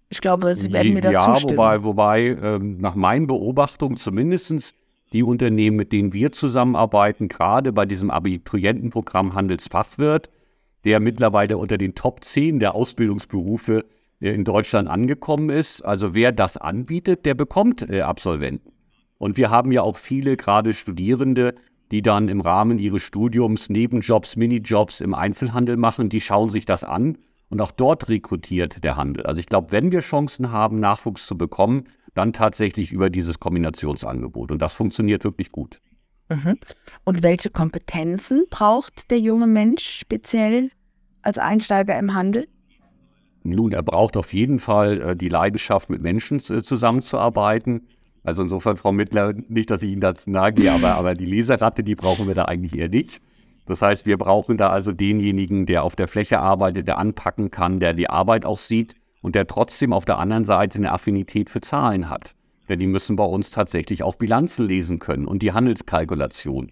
Ich 0.08 0.20
glaube, 0.20 0.56
Sie 0.56 0.72
werden 0.72 0.94
mir 0.94 1.00
dazu 1.00 1.12
ja, 1.12 1.36
stimmen. 1.36 1.56
wobei, 1.56 1.84
wobei 1.84 2.20
ähm, 2.42 2.78
nach 2.78 2.94
meinen 2.94 3.26
Beobachtungen 3.26 3.96
zumindest 3.96 4.74
die 5.14 5.22
Unternehmen, 5.22 5.76
mit 5.76 5.92
denen 5.92 6.12
wir 6.12 6.32
zusammenarbeiten, 6.32 7.28
gerade 7.28 7.72
bei 7.72 7.86
diesem 7.86 8.10
Abiturientenprogramm 8.10 9.34
Handelsfachwirt, 9.34 10.28
der 10.84 11.00
mittlerweile 11.00 11.56
unter 11.56 11.78
den 11.78 11.94
Top 11.94 12.24
10 12.24 12.58
der 12.58 12.74
Ausbildungsberufe 12.74 13.86
in 14.20 14.44
Deutschland 14.44 14.88
angekommen 14.88 15.50
ist. 15.50 15.82
Also 15.82 16.14
wer 16.14 16.32
das 16.32 16.56
anbietet, 16.56 17.24
der 17.24 17.34
bekommt 17.34 17.88
äh, 17.88 18.02
Absolventen. 18.02 18.72
Und 19.18 19.36
wir 19.36 19.50
haben 19.50 19.72
ja 19.72 19.82
auch 19.82 19.96
viele, 19.96 20.36
gerade 20.36 20.74
Studierende, 20.74 21.54
die 21.90 22.02
dann 22.02 22.28
im 22.28 22.40
Rahmen 22.40 22.78
ihres 22.78 23.02
Studiums 23.02 23.70
Nebenjobs, 23.70 24.36
Minijobs 24.36 25.00
im 25.00 25.14
Einzelhandel 25.14 25.76
machen, 25.76 26.08
die 26.08 26.20
schauen 26.20 26.50
sich 26.50 26.66
das 26.66 26.82
an 26.82 27.18
und 27.50 27.60
auch 27.60 27.70
dort 27.70 28.08
rekrutiert 28.08 28.82
der 28.82 28.96
Handel. 28.96 29.24
Also 29.26 29.38
ich 29.38 29.46
glaube, 29.46 29.70
wenn 29.70 29.92
wir 29.92 30.00
Chancen 30.00 30.50
haben, 30.50 30.80
Nachwuchs 30.80 31.26
zu 31.26 31.38
bekommen, 31.38 31.84
dann 32.14 32.32
tatsächlich 32.32 32.92
über 32.92 33.10
dieses 33.10 33.40
Kombinationsangebot. 33.40 34.52
Und 34.52 34.62
das 34.62 34.72
funktioniert 34.72 35.24
wirklich 35.24 35.52
gut. 35.52 35.80
Mhm. 36.28 36.58
Und 37.04 37.22
welche 37.22 37.50
Kompetenzen 37.50 38.46
braucht 38.48 39.10
der 39.10 39.18
junge 39.18 39.46
Mensch 39.46 39.86
speziell 39.86 40.70
als 41.22 41.38
Einsteiger 41.38 41.98
im 41.98 42.14
Handel? 42.14 42.48
Nun, 43.42 43.72
er 43.72 43.82
braucht 43.82 44.16
auf 44.16 44.32
jeden 44.32 44.58
Fall 44.58 45.00
äh, 45.00 45.16
die 45.16 45.28
Leidenschaft, 45.28 45.90
mit 45.90 46.00
Menschen 46.00 46.40
zusammenzuarbeiten. 46.40 47.88
Also 48.22 48.42
insofern, 48.42 48.78
Frau 48.78 48.90
Mittler, 48.90 49.34
nicht, 49.48 49.68
dass 49.68 49.82
ich 49.82 49.90
Ihnen 49.90 50.00
dazu 50.00 50.30
nahe 50.30 50.52
gehe, 50.54 50.72
aber, 50.72 50.94
aber 50.94 51.12
die 51.12 51.26
Leseratte, 51.26 51.84
die 51.84 51.94
brauchen 51.94 52.26
wir 52.26 52.34
da 52.34 52.46
eigentlich 52.46 52.74
eher 52.74 52.88
nicht. 52.88 53.20
Das 53.66 53.82
heißt, 53.82 54.06
wir 54.06 54.16
brauchen 54.16 54.56
da 54.56 54.70
also 54.70 54.92
denjenigen, 54.92 55.66
der 55.66 55.84
auf 55.84 55.94
der 55.94 56.08
Fläche 56.08 56.38
arbeitet, 56.38 56.88
der 56.88 56.96
anpacken 56.96 57.50
kann, 57.50 57.80
der 57.80 57.92
die 57.92 58.08
Arbeit 58.08 58.46
auch 58.46 58.58
sieht 58.58 58.94
und 59.24 59.34
der 59.34 59.46
trotzdem 59.46 59.94
auf 59.94 60.04
der 60.04 60.18
anderen 60.18 60.44
Seite 60.44 60.76
eine 60.76 60.92
Affinität 60.92 61.48
für 61.48 61.62
Zahlen 61.62 62.10
hat. 62.10 62.34
Denn 62.68 62.78
die 62.78 62.86
müssen 62.86 63.16
bei 63.16 63.24
uns 63.24 63.50
tatsächlich 63.50 64.02
auch 64.02 64.16
Bilanzen 64.16 64.68
lesen 64.68 64.98
können 64.98 65.26
und 65.26 65.42
die 65.42 65.52
Handelskalkulation. 65.52 66.70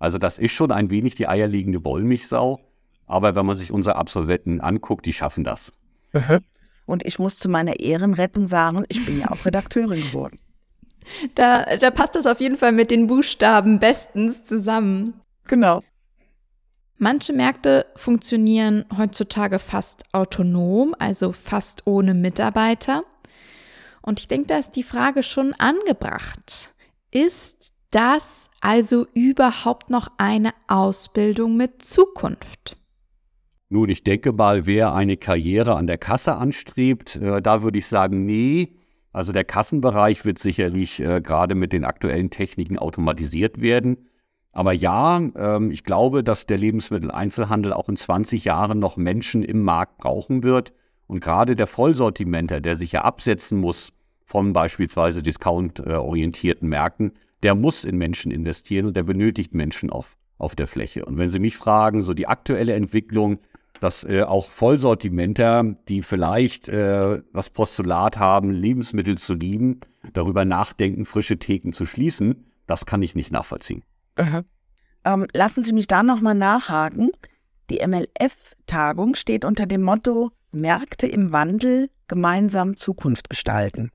Also 0.00 0.18
das 0.18 0.40
ist 0.40 0.50
schon 0.50 0.72
ein 0.72 0.90
wenig 0.90 1.14
die 1.14 1.28
eierlegende 1.28 1.84
Wollmilchsau. 1.84 2.58
Aber 3.06 3.36
wenn 3.36 3.46
man 3.46 3.56
sich 3.56 3.70
unsere 3.70 3.94
Absolventen 3.94 4.60
anguckt, 4.60 5.06
die 5.06 5.12
schaffen 5.12 5.44
das. 5.44 5.72
Und 6.86 7.06
ich 7.06 7.20
muss 7.20 7.38
zu 7.38 7.48
meiner 7.48 7.78
Ehrenrettung 7.78 8.48
sagen, 8.48 8.82
ich 8.88 9.06
bin 9.06 9.20
ja 9.20 9.30
auch 9.30 9.44
Redakteurin 9.46 10.00
geworden. 10.00 10.38
Da, 11.36 11.76
da 11.76 11.92
passt 11.92 12.16
das 12.16 12.26
auf 12.26 12.40
jeden 12.40 12.56
Fall 12.56 12.72
mit 12.72 12.90
den 12.90 13.06
Buchstaben 13.06 13.78
bestens 13.78 14.42
zusammen. 14.42 15.14
Genau. 15.46 15.84
Manche 17.02 17.32
Märkte 17.32 17.86
funktionieren 17.96 18.84
heutzutage 18.96 19.58
fast 19.58 20.04
autonom, 20.12 20.94
also 21.00 21.32
fast 21.32 21.84
ohne 21.84 22.14
Mitarbeiter. 22.14 23.02
Und 24.02 24.20
ich 24.20 24.28
denke, 24.28 24.46
da 24.46 24.58
ist 24.58 24.76
die 24.76 24.84
Frage 24.84 25.24
schon 25.24 25.52
angebracht. 25.54 26.72
Ist 27.10 27.72
das 27.90 28.48
also 28.60 29.08
überhaupt 29.14 29.90
noch 29.90 30.12
eine 30.18 30.52
Ausbildung 30.68 31.56
mit 31.56 31.82
Zukunft? 31.82 32.76
Nun, 33.68 33.88
ich 33.88 34.04
denke 34.04 34.30
mal, 34.30 34.66
wer 34.66 34.94
eine 34.94 35.16
Karriere 35.16 35.74
an 35.74 35.88
der 35.88 35.98
Kasse 35.98 36.36
anstrebt, 36.36 37.16
äh, 37.16 37.42
da 37.42 37.64
würde 37.64 37.80
ich 37.80 37.88
sagen, 37.88 38.24
nee. 38.24 38.76
Also 39.12 39.32
der 39.32 39.42
Kassenbereich 39.42 40.24
wird 40.24 40.38
sicherlich 40.38 41.00
äh, 41.00 41.20
gerade 41.20 41.56
mit 41.56 41.72
den 41.72 41.84
aktuellen 41.84 42.30
Techniken 42.30 42.78
automatisiert 42.78 43.60
werden. 43.60 44.06
Aber 44.52 44.72
ja, 44.72 45.18
ähm, 45.18 45.70
ich 45.70 45.82
glaube, 45.82 46.22
dass 46.22 46.46
der 46.46 46.58
Lebensmitteleinzelhandel 46.58 47.72
auch 47.72 47.88
in 47.88 47.96
20 47.96 48.44
Jahren 48.44 48.78
noch 48.78 48.96
Menschen 48.96 49.42
im 49.42 49.62
Markt 49.62 49.98
brauchen 49.98 50.42
wird. 50.42 50.72
Und 51.06 51.20
gerade 51.20 51.56
der 51.56 51.66
Vollsortimenter, 51.66 52.60
der 52.60 52.76
sich 52.76 52.92
ja 52.92 53.02
absetzen 53.02 53.58
muss 53.58 53.92
von 54.24 54.52
beispielsweise 54.52 55.22
discount-orientierten 55.22 56.68
Märkten, 56.68 57.12
der 57.42 57.54
muss 57.54 57.84
in 57.84 57.96
Menschen 57.96 58.30
investieren 58.30 58.86
und 58.86 58.96
der 58.96 59.02
benötigt 59.02 59.54
Menschen 59.54 59.90
auf, 59.90 60.16
auf 60.38 60.54
der 60.54 60.66
Fläche. 60.66 61.04
Und 61.04 61.18
wenn 61.18 61.30
Sie 61.30 61.38
mich 61.38 61.56
fragen, 61.56 62.02
so 62.02 62.14
die 62.14 62.28
aktuelle 62.28 62.74
Entwicklung, 62.74 63.38
dass 63.80 64.04
äh, 64.04 64.22
auch 64.22 64.48
Vollsortimenter, 64.48 65.76
die 65.88 66.02
vielleicht 66.02 66.68
äh, 66.68 67.20
das 67.32 67.50
Postulat 67.50 68.18
haben, 68.18 68.50
Lebensmittel 68.50 69.18
zu 69.18 69.34
lieben, 69.34 69.80
darüber 70.12 70.44
nachdenken, 70.44 71.04
frische 71.04 71.38
Theken 71.38 71.72
zu 71.72 71.84
schließen, 71.84 72.44
das 72.66 72.86
kann 72.86 73.02
ich 73.02 73.14
nicht 73.14 73.32
nachvollziehen. 73.32 73.82
Ähm, 75.04 75.26
lassen 75.32 75.64
Sie 75.64 75.72
mich 75.72 75.86
da 75.86 76.02
nochmal 76.02 76.34
nachhaken. 76.34 77.10
Die 77.70 77.86
MLF-Tagung 77.86 79.14
steht 79.14 79.44
unter 79.44 79.66
dem 79.66 79.82
Motto 79.82 80.30
Märkte 80.52 81.06
im 81.06 81.32
Wandel, 81.32 81.88
gemeinsam 82.08 82.76
Zukunft 82.76 83.30
gestalten. 83.30 83.90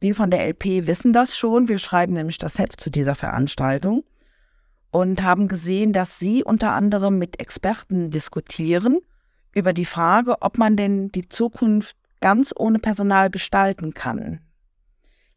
Wir 0.00 0.14
von 0.14 0.30
der 0.30 0.46
LP 0.46 0.86
wissen 0.86 1.12
das 1.12 1.36
schon. 1.36 1.68
Wir 1.68 1.78
schreiben 1.78 2.12
nämlich 2.12 2.38
das 2.38 2.58
Heft 2.58 2.80
zu 2.80 2.90
dieser 2.90 3.14
Veranstaltung 3.14 4.04
und 4.90 5.22
haben 5.22 5.48
gesehen, 5.48 5.92
dass 5.92 6.18
Sie 6.18 6.44
unter 6.44 6.72
anderem 6.72 7.18
mit 7.18 7.40
Experten 7.40 8.10
diskutieren 8.10 8.98
über 9.54 9.72
die 9.72 9.84
Frage, 9.84 10.36
ob 10.40 10.58
man 10.58 10.76
denn 10.76 11.10
die 11.10 11.28
Zukunft 11.28 11.96
ganz 12.20 12.52
ohne 12.56 12.78
Personal 12.78 13.30
gestalten 13.30 13.94
kann. 13.94 14.40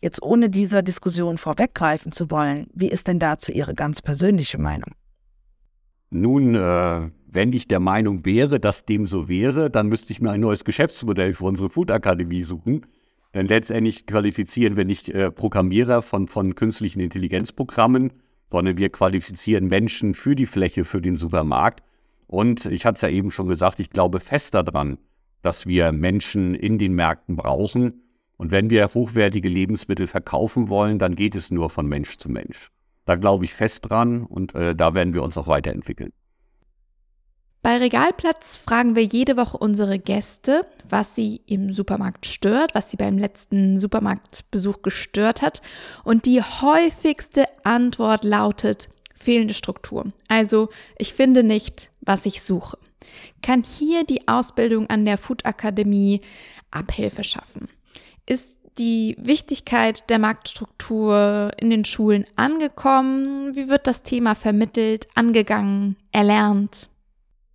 Jetzt 0.02 0.24
ohne 0.24 0.50
dieser 0.50 0.82
Diskussion 0.82 1.38
vorweggreifen 1.38 2.12
zu 2.12 2.32
wollen, 2.32 2.68
wie 2.74 2.90
ist 2.90 3.08
denn 3.08 3.20
dazu 3.20 3.52
Ihre 3.52 3.76
ganz 3.76 4.02
persönliche 4.02 4.58
Meinung? 4.58 4.96
Nun, 6.10 6.56
äh, 6.56 7.10
wenn 7.28 7.54
ich 7.54 7.68
der 7.68 7.80
Meinung 7.80 8.26
wäre, 8.26 8.60
dass 8.60 8.86
dem 8.86 9.06
so 9.06 9.30
wäre, 9.30 9.70
dann 9.70 9.88
müsste 9.88 10.12
ich 10.12 10.20
mir 10.20 10.32
ein 10.32 10.42
neues 10.42 10.66
Geschäftsmodell 10.66 11.36
für 11.36 11.46
unsere 11.46 11.70
Food 11.70 11.92
Akademie 11.92 12.42
suchen. 12.42 12.88
Denn 13.34 13.46
letztendlich 13.46 14.08
qualifizieren 14.08 14.76
wir 14.76 14.86
nicht 14.86 15.08
äh, 15.10 15.32
Programmierer 15.32 16.02
von, 16.02 16.28
von 16.28 16.56
künstlichen 16.56 17.00
Intelligenzprogrammen, 17.00 18.12
sondern 18.50 18.78
wir 18.78 18.90
qualifizieren 18.90 19.68
Menschen 19.68 20.16
für 20.16 20.36
die 20.36 20.48
Fläche, 20.48 20.84
für 20.84 21.00
den 21.00 21.16
Supermarkt. 21.16 21.84
Und 22.26 22.66
ich 22.66 22.86
hatte 22.86 22.96
es 22.96 23.02
ja 23.02 23.10
eben 23.10 23.30
schon 23.30 23.48
gesagt, 23.48 23.80
ich 23.80 23.92
glaube 23.92 24.20
fest 24.20 24.56
daran, 24.56 24.98
dass 25.44 25.68
wir 25.68 25.92
Menschen 25.92 26.56
in 26.56 26.80
den 26.80 26.94
Märkten 26.94 27.36
brauchen 27.36 28.02
und 28.42 28.52
wenn 28.52 28.72
wir 28.72 28.90
hochwertige 28.96 29.48
Lebensmittel 29.48 30.08
verkaufen 30.08 30.68
wollen, 30.68 30.98
dann 30.98 31.14
geht 31.14 31.36
es 31.36 31.52
nur 31.52 31.70
von 31.70 31.86
Mensch 31.86 32.18
zu 32.18 32.28
Mensch. 32.28 32.72
Da 33.06 33.14
glaube 33.14 33.46
ich 33.46 33.54
fest 33.54 33.88
dran 33.88 34.24
und 34.24 34.56
äh, 34.56 34.76
da 34.76 34.96
werden 34.96 35.14
wir 35.14 35.22
uns 35.22 35.38
auch 35.38 35.46
weiterentwickeln. 35.46 36.12
Bei 37.62 37.78
Regalplatz 37.78 38.58
fragen 38.58 38.96
wir 38.96 39.04
jede 39.04 39.38
Woche 39.38 39.58
unsere 39.60 40.00
Gäste, 40.00 40.66
was 40.90 41.14
sie 41.14 41.42
im 41.46 41.72
Supermarkt 41.72 42.26
stört, 42.26 42.74
was 42.74 42.90
sie 42.90 42.98
beim 42.98 43.20
letzten 43.20 43.78
Supermarktbesuch 43.78 44.82
gestört 44.82 45.44
hat. 45.44 45.62
Und 46.04 46.26
die 46.26 46.42
häufigste 46.42 47.46
Antwort 47.64 48.24
lautet 48.24 48.90
fehlende 49.14 49.54
Struktur. 49.54 50.14
Also 50.30 50.70
ich 50.98 51.14
finde 51.14 51.44
nicht, 51.44 51.92
was 52.02 52.26
ich 52.26 52.42
suche. 52.42 52.80
Kann 53.44 53.62
hier 53.62 54.04
die 54.04 54.28
Ausbildung 54.28 54.90
an 54.90 55.06
der 55.06 55.20
Food 55.20 55.46
Akademie 55.46 56.22
Abhilfe 56.72 57.24
schaffen? 57.24 57.70
Ist 58.26 58.58
die 58.78 59.16
Wichtigkeit 59.20 60.10
der 60.10 60.20
Marktstruktur 60.20 61.52
in 61.60 61.70
den 61.70 61.86
Schulen 61.86 62.26
angekommen? 62.36 63.56
Wie 63.56 63.70
wird 63.70 63.88
das 63.88 64.04
Thema 64.04 64.36
vermittelt, 64.36 65.08
angegangen, 65.16 65.98
erlernt? 66.12 66.90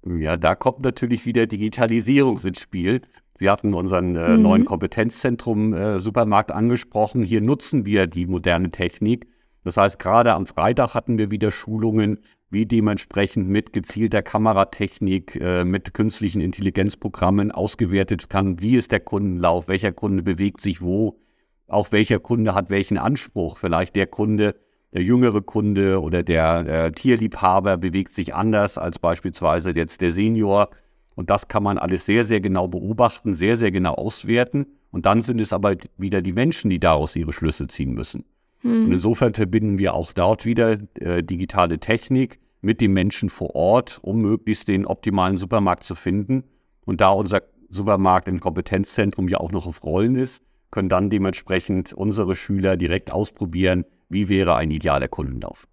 Ja, 0.04 0.36
da 0.36 0.54
kommt 0.54 0.82
natürlich 0.82 1.26
wieder 1.26 1.46
Digitalisierung 1.46 2.38
ins 2.40 2.60
Spiel. 2.60 3.02
Sie 3.38 3.50
hatten 3.50 3.74
unseren 3.74 4.16
äh, 4.16 4.30
mhm. 4.30 4.42
neuen 4.42 4.64
Kompetenzzentrum 4.64 5.74
äh, 5.74 6.00
Supermarkt 6.00 6.52
angesprochen. 6.52 7.22
Hier 7.22 7.40
nutzen 7.40 7.84
wir 7.84 8.06
die 8.06 8.26
moderne 8.26 8.70
Technik. 8.70 9.26
Das 9.66 9.76
heißt, 9.76 9.98
gerade 9.98 10.32
am 10.32 10.46
Freitag 10.46 10.94
hatten 10.94 11.18
wir 11.18 11.32
wieder 11.32 11.50
Schulungen, 11.50 12.20
wie 12.50 12.66
dementsprechend 12.66 13.48
mit 13.48 13.72
gezielter 13.72 14.22
Kameratechnik, 14.22 15.34
äh, 15.40 15.64
mit 15.64 15.92
künstlichen 15.92 16.40
Intelligenzprogrammen 16.40 17.50
ausgewertet 17.50 18.30
kann, 18.30 18.60
wie 18.62 18.76
ist 18.76 18.92
der 18.92 19.00
Kundenlauf, 19.00 19.66
welcher 19.66 19.90
Kunde 19.90 20.22
bewegt 20.22 20.60
sich 20.60 20.82
wo, 20.82 21.18
auch 21.66 21.90
welcher 21.90 22.20
Kunde 22.20 22.54
hat 22.54 22.70
welchen 22.70 22.96
Anspruch. 22.96 23.58
Vielleicht 23.58 23.96
der 23.96 24.06
Kunde, 24.06 24.54
der 24.92 25.02
jüngere 25.02 25.42
Kunde 25.42 26.00
oder 26.00 26.22
der, 26.22 26.62
der 26.62 26.92
Tierliebhaber 26.92 27.76
bewegt 27.76 28.12
sich 28.12 28.36
anders 28.36 28.78
als 28.78 29.00
beispielsweise 29.00 29.72
jetzt 29.72 30.00
der 30.00 30.12
Senior. 30.12 30.68
Und 31.16 31.28
das 31.28 31.48
kann 31.48 31.64
man 31.64 31.76
alles 31.76 32.06
sehr, 32.06 32.22
sehr 32.22 32.40
genau 32.40 32.68
beobachten, 32.68 33.34
sehr, 33.34 33.56
sehr 33.56 33.72
genau 33.72 33.94
auswerten. 33.94 34.66
Und 34.92 35.06
dann 35.06 35.22
sind 35.22 35.40
es 35.40 35.52
aber 35.52 35.74
wieder 35.96 36.22
die 36.22 36.32
Menschen, 36.32 36.70
die 36.70 36.78
daraus 36.78 37.16
ihre 37.16 37.32
Schlüsse 37.32 37.66
ziehen 37.66 37.94
müssen. 37.94 38.24
Und 38.62 38.92
insofern 38.92 39.34
verbinden 39.34 39.78
wir 39.78 39.94
auch 39.94 40.12
dort 40.12 40.44
wieder 40.44 40.78
äh, 40.94 41.22
digitale 41.22 41.78
Technik 41.78 42.40
mit 42.60 42.80
dem 42.80 42.92
Menschen 42.92 43.30
vor 43.30 43.54
Ort, 43.54 44.00
um 44.02 44.20
möglichst 44.20 44.68
den 44.68 44.86
optimalen 44.86 45.36
Supermarkt 45.36 45.84
zu 45.84 45.94
finden. 45.94 46.44
Und 46.84 47.00
da 47.00 47.10
unser 47.10 47.42
Supermarkt 47.68 48.28
im 48.28 48.40
Kompetenzzentrum 48.40 49.28
ja 49.28 49.38
auch 49.38 49.52
noch 49.52 49.66
auf 49.66 49.84
Rollen 49.84 50.16
ist, 50.16 50.42
können 50.70 50.88
dann 50.88 51.10
dementsprechend 51.10 51.92
unsere 51.92 52.34
Schüler 52.34 52.76
direkt 52.76 53.12
ausprobieren, 53.12 53.84
wie 54.08 54.28
wäre 54.28 54.56
ein 54.56 54.70
idealer 54.70 55.08
Kundenlauf. 55.08 55.68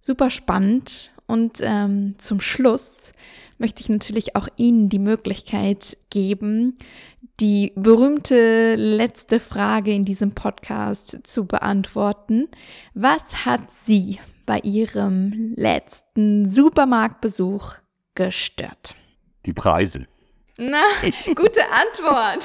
Super 0.00 0.30
spannend. 0.30 1.12
Und 1.26 1.60
ähm, 1.62 2.16
zum 2.18 2.40
Schluss 2.40 3.12
möchte 3.58 3.80
ich 3.80 3.88
natürlich 3.88 4.36
auch 4.36 4.48
Ihnen 4.56 4.88
die 4.88 4.98
Möglichkeit 4.98 5.96
geben, 6.10 6.78
die 7.40 7.72
berühmte 7.74 8.74
letzte 8.76 9.40
Frage 9.40 9.92
in 9.92 10.04
diesem 10.04 10.32
Podcast 10.32 11.26
zu 11.26 11.46
beantworten. 11.46 12.48
Was 12.94 13.44
hat 13.44 13.70
Sie 13.84 14.20
bei 14.46 14.58
Ihrem 14.60 15.52
letzten 15.56 16.48
Supermarktbesuch 16.48 17.74
gestört? 18.14 18.94
Die 19.46 19.52
Preise. 19.52 20.06
Na, 20.58 20.82
gute 21.34 21.62
Antwort. 21.72 22.44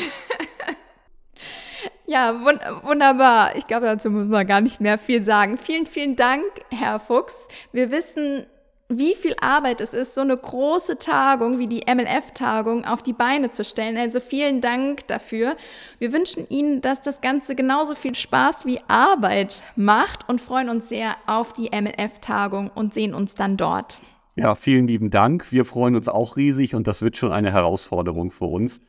ja, 2.07 2.33
wun 2.43 2.59
wunderbar. 2.83 3.55
Ich 3.55 3.67
glaube, 3.67 3.85
dazu 3.85 4.09
muss 4.09 4.27
man 4.27 4.47
gar 4.47 4.61
nicht 4.61 4.81
mehr 4.81 4.97
viel 4.97 5.21
sagen. 5.21 5.57
Vielen, 5.57 5.85
vielen 5.85 6.15
Dank, 6.15 6.43
Herr 6.71 6.99
Fuchs. 6.99 7.47
Wir 7.71 7.91
wissen 7.91 8.47
wie 8.89 9.15
viel 9.15 9.35
Arbeit 9.41 9.81
es 9.81 9.93
ist, 9.93 10.15
so 10.15 10.21
eine 10.21 10.37
große 10.37 10.97
Tagung 10.97 11.59
wie 11.59 11.67
die 11.67 11.83
MLF-Tagung 11.87 12.85
auf 12.85 13.03
die 13.03 13.13
Beine 13.13 13.51
zu 13.51 13.65
stellen. 13.65 13.97
Also 13.97 14.19
vielen 14.19 14.61
Dank 14.61 15.05
dafür. 15.07 15.57
Wir 15.99 16.13
wünschen 16.13 16.47
Ihnen, 16.49 16.81
dass 16.81 17.01
das 17.01 17.19
Ganze 17.19 17.55
genauso 17.55 17.95
viel 17.95 18.15
Spaß 18.15 18.65
wie 18.65 18.79
Arbeit 18.87 19.61
macht 19.75 20.29
und 20.29 20.39
freuen 20.39 20.69
uns 20.69 20.87
sehr 20.87 21.17
auf 21.25 21.51
die 21.51 21.69
MLF-Tagung 21.69 22.71
und 22.73 22.93
sehen 22.93 23.13
uns 23.13 23.35
dann 23.35 23.57
dort. 23.57 23.99
Ja, 24.35 24.55
vielen 24.55 24.87
lieben 24.87 25.09
Dank. 25.09 25.51
Wir 25.51 25.65
freuen 25.65 25.95
uns 25.95 26.07
auch 26.07 26.37
riesig 26.37 26.73
und 26.73 26.87
das 26.87 27.01
wird 27.01 27.17
schon 27.17 27.33
eine 27.33 27.51
Herausforderung 27.51 28.31
für 28.31 28.45
uns. 28.45 28.81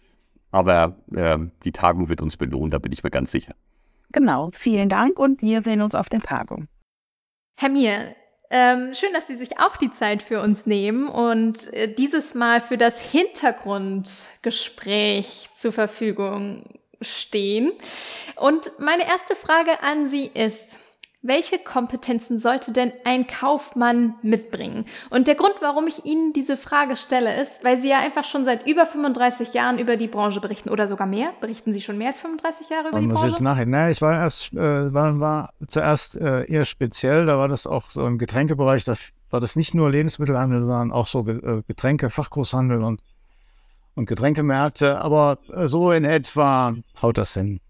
Aber 0.51 0.97
äh, 1.15 1.39
die 1.65 1.73
Tagung 1.73 2.09
wird 2.09 2.23
uns 2.23 2.37
belohnen, 2.37 2.71
da 2.71 2.79
bin 2.79 2.93
ich 2.93 3.03
mir 3.03 3.11
ganz 3.11 3.33
sicher. 3.33 3.55
Genau, 4.13 4.51
vielen 4.53 4.89
Dank 4.89 5.19
und 5.19 5.43
wir 5.43 5.63
sehen 5.63 5.83
uns 5.83 5.95
auf 5.95 6.09
der 6.09 6.21
Tagung. 6.21 6.69
Herr 7.61 7.69
Mier, 7.69 8.15
ähm, 8.51 8.95
schön, 8.95 9.13
dass 9.13 9.27
Sie 9.27 9.37
sich 9.37 9.61
auch 9.61 9.77
die 9.77 9.93
Zeit 9.93 10.23
für 10.23 10.41
uns 10.41 10.65
nehmen 10.65 11.07
und 11.09 11.71
äh, 11.75 11.93
dieses 11.93 12.33
Mal 12.35 12.63
für 12.63 12.79
das 12.79 12.99
Hintergrundgespräch 12.99 15.51
zur 15.55 15.73
Verfügung 15.73 16.65
stehen. 17.03 17.73
Und 18.37 18.73
meine 18.79 19.07
erste 19.07 19.37
Frage 19.37 19.83
an 19.83 20.09
Sie 20.09 20.25
ist, 20.27 20.78
welche 21.21 21.59
Kompetenzen 21.59 22.39
sollte 22.39 22.73
denn 22.73 22.93
ein 23.05 23.27
Kaufmann 23.27 24.15
mitbringen? 24.23 24.85
Und 25.11 25.27
der 25.27 25.35
Grund, 25.35 25.55
warum 25.61 25.89
ich 25.89 26.05
Ihnen 26.05 26.33
diese 26.33 26.57
Frage 26.57 26.97
stelle, 26.97 27.41
ist, 27.41 27.65
weil 27.65 27.77
Sie 27.77 27.89
ja 27.89 27.99
einfach 27.99 28.23
schon 28.25 28.45
seit 28.45 28.69
über 28.69 28.87
35 28.87 29.53
Jahren 29.53 29.79
über 29.79 29.97
die 29.97 30.07
Branche 30.07 30.41
berichten 30.41 30.71
oder 30.71 30.87
sogar 30.87 31.09
mehr. 31.09 31.33
Berichten 31.41 31.73
Sie 31.73 31.81
schon 31.81 31.99
mehr 31.99 32.09
als 32.09 32.21
35 32.21 32.69
Jahre 32.71 32.89
über 32.89 32.93
Man 32.93 33.03
die 33.03 33.07
muss 33.09 33.17
Branche? 33.21 33.33
jetzt 33.33 33.41
nachher. 33.41 33.67
Naja, 33.67 33.91
ich 33.91 34.01
war 34.01 34.15
erst, 34.15 34.53
äh, 34.53 34.95
war, 34.95 35.19
war 35.19 35.53
zuerst 35.67 36.17
äh, 36.17 36.45
eher 36.45 36.65
speziell. 36.65 37.27
Da 37.27 37.37
war 37.37 37.49
das 37.49 37.67
auch 37.67 37.91
so 37.91 38.07
im 38.07 38.19
Getränkebereich. 38.19 38.85
Da 38.85 38.95
war 39.31 39.41
das 39.41 39.57
nicht 39.57 39.75
nur 39.75 39.91
Lebensmittelhandel, 39.91 40.65
sondern 40.65 40.93
auch 40.93 41.09
so 41.09 41.27
äh, 41.27 41.63
Getränke, 41.67 42.11
Fachgroßhandel 42.11 42.85
und, 42.85 43.03
und 43.97 44.07
Getränkemärkte. 44.07 45.01
Aber 45.01 45.39
äh, 45.53 45.67
so 45.67 45.91
in 45.91 46.05
etwa 46.05 46.77
haut 47.03 47.19
das 47.19 47.35
hin. 47.35 47.61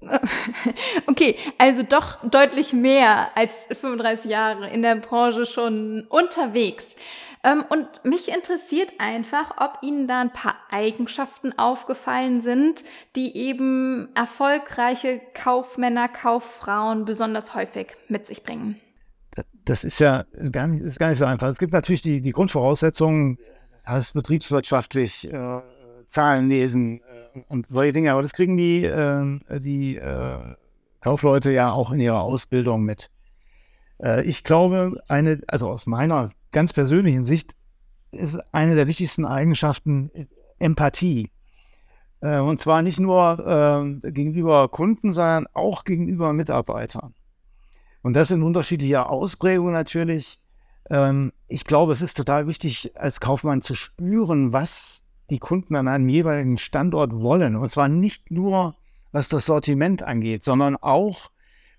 Okay, 1.06 1.36
also 1.58 1.82
doch 1.82 2.18
deutlich 2.28 2.72
mehr 2.72 3.36
als 3.36 3.66
35 3.70 4.30
Jahre 4.30 4.70
in 4.70 4.82
der 4.82 4.96
Branche 4.96 5.46
schon 5.46 6.06
unterwegs. 6.08 6.96
Ähm, 7.44 7.64
und 7.68 8.04
mich 8.04 8.28
interessiert 8.28 8.94
einfach, 8.98 9.52
ob 9.58 9.78
Ihnen 9.82 10.08
da 10.08 10.20
ein 10.20 10.32
paar 10.32 10.56
Eigenschaften 10.70 11.56
aufgefallen 11.58 12.40
sind, 12.40 12.84
die 13.14 13.36
eben 13.36 14.08
erfolgreiche 14.14 15.20
Kaufmänner, 15.34 16.08
Kauffrauen 16.08 17.04
besonders 17.04 17.54
häufig 17.54 17.96
mit 18.08 18.26
sich 18.26 18.42
bringen. 18.42 18.80
Das 19.64 19.84
ist 19.84 19.98
ja 19.98 20.24
gar 20.50 20.66
nicht, 20.66 20.82
ist 20.82 20.98
gar 20.98 21.08
nicht 21.08 21.18
so 21.18 21.24
einfach. 21.24 21.48
Es 21.48 21.58
gibt 21.58 21.72
natürlich 21.72 22.00
die, 22.00 22.20
die 22.20 22.32
Grundvoraussetzungen, 22.32 23.38
das 23.70 23.86
heißt 23.86 24.14
betriebswirtschaftlich, 24.14 25.30
äh, 25.30 25.60
Zahlen 26.08 26.48
lesen 26.48 27.00
äh, 27.34 27.40
und 27.48 27.66
solche 27.68 27.92
Dinge, 27.92 28.12
aber 28.12 28.22
das 28.22 28.32
kriegen 28.32 28.56
die, 28.56 28.84
äh, 28.84 29.40
die 29.60 29.96
äh, 29.96 30.54
Kaufleute 31.00 31.50
ja 31.50 31.72
auch 31.72 31.92
in 31.92 32.00
ihrer 32.00 32.20
Ausbildung 32.20 32.82
mit. 32.82 33.10
Äh, 34.02 34.22
ich 34.24 34.44
glaube, 34.44 35.02
eine, 35.08 35.40
also 35.46 35.68
aus 35.68 35.86
meiner 35.86 36.30
ganz 36.52 36.72
persönlichen 36.72 37.24
Sicht, 37.24 37.54
ist 38.12 38.38
eine 38.52 38.74
der 38.74 38.86
wichtigsten 38.86 39.24
Eigenschaften 39.24 40.10
äh, 40.14 40.26
Empathie. 40.58 41.30
Äh, 42.20 42.40
und 42.40 42.60
zwar 42.60 42.82
nicht 42.82 42.98
nur 42.98 43.98
gegenüber 44.02 44.68
Kunden, 44.68 45.12
sondern 45.12 45.46
auch 45.52 45.84
gegenüber 45.84 46.32
Mitarbeitern. 46.32 47.14
Und 48.02 48.14
das 48.14 48.30
in 48.30 48.42
unterschiedlicher 48.42 49.10
Ausprägung 49.10 49.72
natürlich. 49.72 50.38
Ähm, 50.90 51.32
ich 51.48 51.64
glaube, 51.64 51.92
es 51.92 52.02
ist 52.02 52.16
total 52.16 52.46
wichtig, 52.46 52.92
als 52.96 53.20
Kaufmann 53.20 53.62
zu 53.62 53.74
spüren, 53.74 54.52
was 54.52 55.04
die 55.30 55.38
Kunden 55.38 55.76
an 55.76 55.88
einem 55.88 56.08
jeweiligen 56.08 56.58
Standort 56.58 57.12
wollen. 57.12 57.56
Und 57.56 57.68
zwar 57.68 57.88
nicht 57.88 58.30
nur, 58.30 58.76
was 59.12 59.28
das 59.28 59.46
Sortiment 59.46 60.02
angeht, 60.02 60.44
sondern 60.44 60.76
auch, 60.76 61.30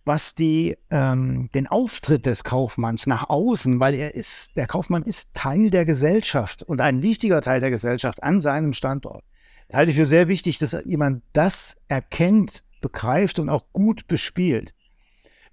was 0.06 0.36
die, 0.36 0.78
ähm, 0.90 1.50
den 1.54 1.68
Auftritt 1.68 2.26
des 2.26 2.44
Kaufmanns 2.44 3.08
nach 3.08 3.30
außen, 3.30 3.80
weil 3.80 3.94
er 3.94 4.16
ist, 4.16 4.56
der 4.56 4.68
Kaufmann 4.68 5.04
ist 5.04 5.34
Teil 5.34 5.70
der 5.70 5.86
Gesellschaft 5.86 6.64
und 6.64 6.80
ein 6.80 7.02
wichtiger 7.02 7.42
Teil 7.42 7.60
der 7.60 7.72
Gesellschaft 7.72 8.24
an 8.24 8.40
seinem 8.40 8.74
Standort. 8.74 9.24
Das 9.68 9.78
halte 9.78 9.92
ich 9.92 9.98
für 9.98 10.06
sehr 10.06 10.30
wichtig, 10.30 10.60
dass 10.60 10.78
jemand 10.86 11.24
das 11.34 11.76
erkennt, 11.90 12.64
begreift 12.82 13.40
und 13.40 13.50
auch 13.50 13.66
gut 13.74 14.08
bespielt. 14.08 14.74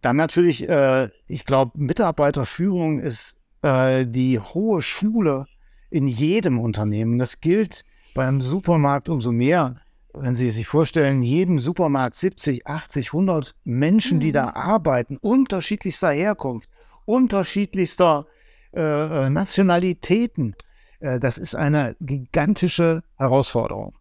Dann 0.01 0.17
natürlich, 0.17 0.69
äh, 0.69 1.09
ich 1.27 1.47
glaube, 1.47 1.73
Mitarbeiterführung 1.77 3.01
ist 3.01 3.39
äh, 3.63 4.07
die 4.07 4.39
hohe 4.39 4.83
Schule 4.83 5.47
in 5.95 6.09
jedem 6.09 6.59
Unternehmen. 6.59 7.19
Das 7.19 7.41
gilt 7.41 7.85
beim 8.15 8.41
Supermarkt 8.41 9.09
umso 9.09 9.31
mehr. 9.31 9.77
Wenn 10.13 10.35
Sie 10.35 10.51
sich 10.51 10.67
vorstellen, 10.67 11.19
in 11.19 11.23
jedem 11.23 11.61
Supermarkt 11.61 12.17
70, 12.17 12.67
80, 12.67 13.09
100 13.09 13.55
Menschen, 13.63 14.17
mhm. 14.17 14.21
die 14.21 14.33
da 14.33 14.51
arbeiten, 14.51 15.19
unterschiedlichster 15.19 16.11
Herkunft, 16.11 16.69
unterschiedlichster 17.05 18.27
äh, 18.73 19.27
äh, 19.27 19.31
Nationalitäten. 19.31 20.57
Äh, 20.99 21.21
das 21.21 21.39
ist 21.39 21.55
eine 21.55 21.95
gigantische 22.01 23.05
Herausforderung. 23.17 23.95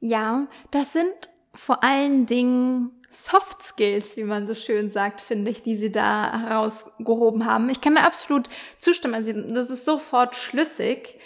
Ja, 0.00 0.48
das 0.70 0.94
sind 0.94 1.30
vor 1.52 1.84
allen 1.84 2.24
Dingen 2.24 2.97
Soft 3.10 3.62
Skills, 3.62 4.16
wie 4.16 4.24
man 4.24 4.46
so 4.46 4.54
schön 4.54 4.90
sagt, 4.90 5.20
finde 5.20 5.50
ich, 5.50 5.62
die 5.62 5.76
sie 5.76 5.90
da 5.90 6.40
herausgehoben 6.40 7.46
haben. 7.46 7.70
Ich 7.70 7.80
kann 7.80 7.94
da 7.94 8.02
absolut 8.02 8.48
zustimmen. 8.78 9.14
Also 9.14 9.32
das 9.32 9.70
ist 9.70 9.84
sofort 9.84 10.36
schlüssig. 10.36 11.18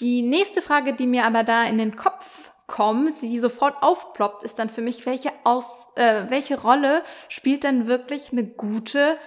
Die 0.00 0.22
nächste 0.22 0.62
Frage, 0.62 0.94
die 0.94 1.06
mir 1.06 1.24
aber 1.24 1.42
da 1.42 1.64
in 1.64 1.78
den 1.78 1.96
Kopf 1.96 2.52
kommt, 2.66 3.20
die 3.20 3.38
sofort 3.38 3.82
aufploppt, 3.82 4.44
ist 4.44 4.58
dann 4.58 4.70
für 4.70 4.82
mich, 4.82 5.04
welche, 5.06 5.30
Aus, 5.44 5.88
äh, 5.96 6.24
welche 6.28 6.60
Rolle 6.60 7.02
spielt 7.28 7.64
dann 7.64 7.86
wirklich 7.86 8.32
eine 8.32 8.44
gute 8.44 9.18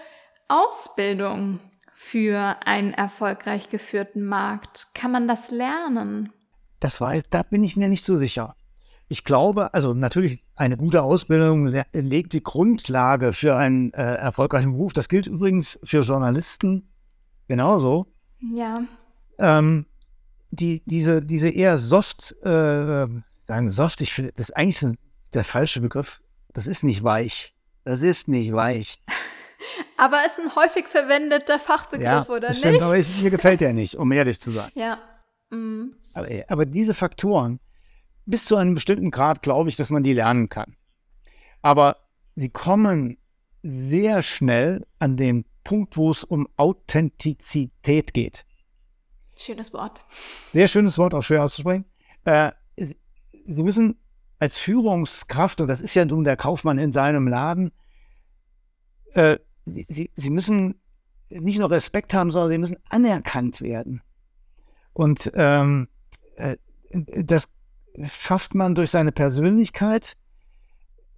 Ausbildung 0.48 1.60
für 1.94 2.58
einen 2.66 2.94
erfolgreich 2.94 3.70
geführten 3.70 4.26
Markt? 4.26 4.88
Kann 4.94 5.12
man 5.12 5.28
das 5.28 5.52
lernen? 5.52 6.34
Das 6.80 7.00
weiß, 7.02 7.30
da 7.30 7.44
bin 7.44 7.64
ich 7.64 7.76
mir 7.76 7.88
nicht 7.88 8.06
so 8.06 8.18
sicher. 8.18 8.56
Ich 9.08 9.24
glaube, 9.24 9.74
also 9.74 9.94
natürlich 9.94 10.44
eine 10.56 10.78
gute 10.78 11.04
Ausbildung 11.04 11.68
legt 11.94 12.34
die 12.34 12.42
Grundlage 12.42 13.34
für 13.34 13.56
einen 13.56 13.94
äh, 13.94 14.02
erfolgreichen 14.02 14.72
Beruf. 14.72 14.94
Das 14.94 15.10
gilt 15.10 15.28
übrigens 15.28 15.80
für 15.84 16.02
Journalisten 16.02 16.90
genauso. 17.48 18.08
Ja. 18.54 18.76
Ähm, 19.38 19.86
die, 20.50 20.82
diese, 20.86 21.22
diese 21.22 21.50
eher 21.50 21.78
soft, 21.78 22.36
äh, 22.44 23.06
sagen 23.42 23.70
soft, 23.70 24.02
ich 24.02 24.14
finde, 24.14 24.32
das 24.34 24.50
ist 24.50 24.58
eigentlich 24.58 24.98
der 25.34 25.44
falsche 25.44 25.82
Begriff. 25.82 26.22
Das 26.54 26.66
ist 26.66 26.84
nicht 26.84 27.04
weich. 27.04 27.54
Das 27.84 28.02
ist 28.02 28.28
nicht 28.28 28.54
weich. 28.54 29.04
Aber 29.98 30.22
es 30.26 30.38
ist 30.38 30.46
ein 30.46 30.56
häufig 30.56 30.88
verwendeter 30.88 31.60
Fachbegriff, 31.60 32.06
ja, 32.06 32.28
oder 32.28 32.48
das 32.48 32.58
nicht? 32.58 32.68
Stimmt, 32.68 32.82
aber 32.82 32.98
es, 32.98 33.22
mir 33.22 33.32
gefällt 33.32 33.62
der 33.62 33.74
nicht, 33.74 33.96
um 33.96 34.12
ehrlich 34.12 34.40
zu 34.40 34.52
sein. 34.52 34.72
Ja. 34.76 35.00
Mhm. 35.50 35.96
Aber, 36.14 36.28
aber 36.48 36.66
diese 36.66 36.94
Faktoren, 36.94 37.60
bis 38.26 38.46
zu 38.46 38.56
einem 38.56 38.76
bestimmten 38.76 39.12
Grad 39.12 39.42
glaube 39.42 39.70
ich, 39.70 39.76
dass 39.76 39.92
man 39.92 40.04
die 40.04 40.14
lernen 40.14 40.50
kann. 40.50 40.76
Aber 41.62 41.98
sie 42.36 42.50
kommen 42.50 43.18
sehr 43.64 44.22
schnell 44.22 44.86
an 45.00 45.18
den 45.18 45.46
Punkt, 45.64 45.98
wo 45.98 46.12
es 46.12 46.24
um 46.24 46.48
Authentizität 46.58 48.14
geht. 48.14 48.46
Schönes 49.38 49.74
Wort. 49.74 50.06
Sehr 50.54 50.68
schönes 50.68 50.98
Wort, 50.98 51.14
auch 51.14 51.24
schwer 51.24 51.44
auszusprechen. 51.44 51.86
Äh, 52.24 52.52
Sie 53.48 53.62
müssen 53.62 54.00
als 54.40 54.58
Führungskraft, 54.58 55.62
und 55.62 55.68
das 55.68 55.82
ist 55.82 55.94
ja 55.94 56.06
nun 56.06 56.24
der 56.24 56.38
Kaufmann 56.38 56.78
in 56.78 56.92
seinem 56.92 57.28
Laden, 57.28 57.72
äh, 59.14 59.38
Sie, 59.66 59.86
Sie, 59.88 60.12
Sie 60.16 60.30
müssen 60.30 60.80
nicht 61.30 61.58
nur 61.58 61.72
Respekt 61.72 62.14
haben, 62.14 62.32
sondern 62.32 62.52
Sie 62.52 62.58
müssen 62.58 62.78
anerkannt 62.90 63.62
werden. 63.62 64.02
Und 64.94 65.32
ähm, 65.36 65.88
äh, 66.36 66.58
das 66.92 67.50
schafft 68.06 68.56
man 68.56 68.76
durch 68.76 68.92
seine 68.92 69.12
Persönlichkeit 69.12 70.18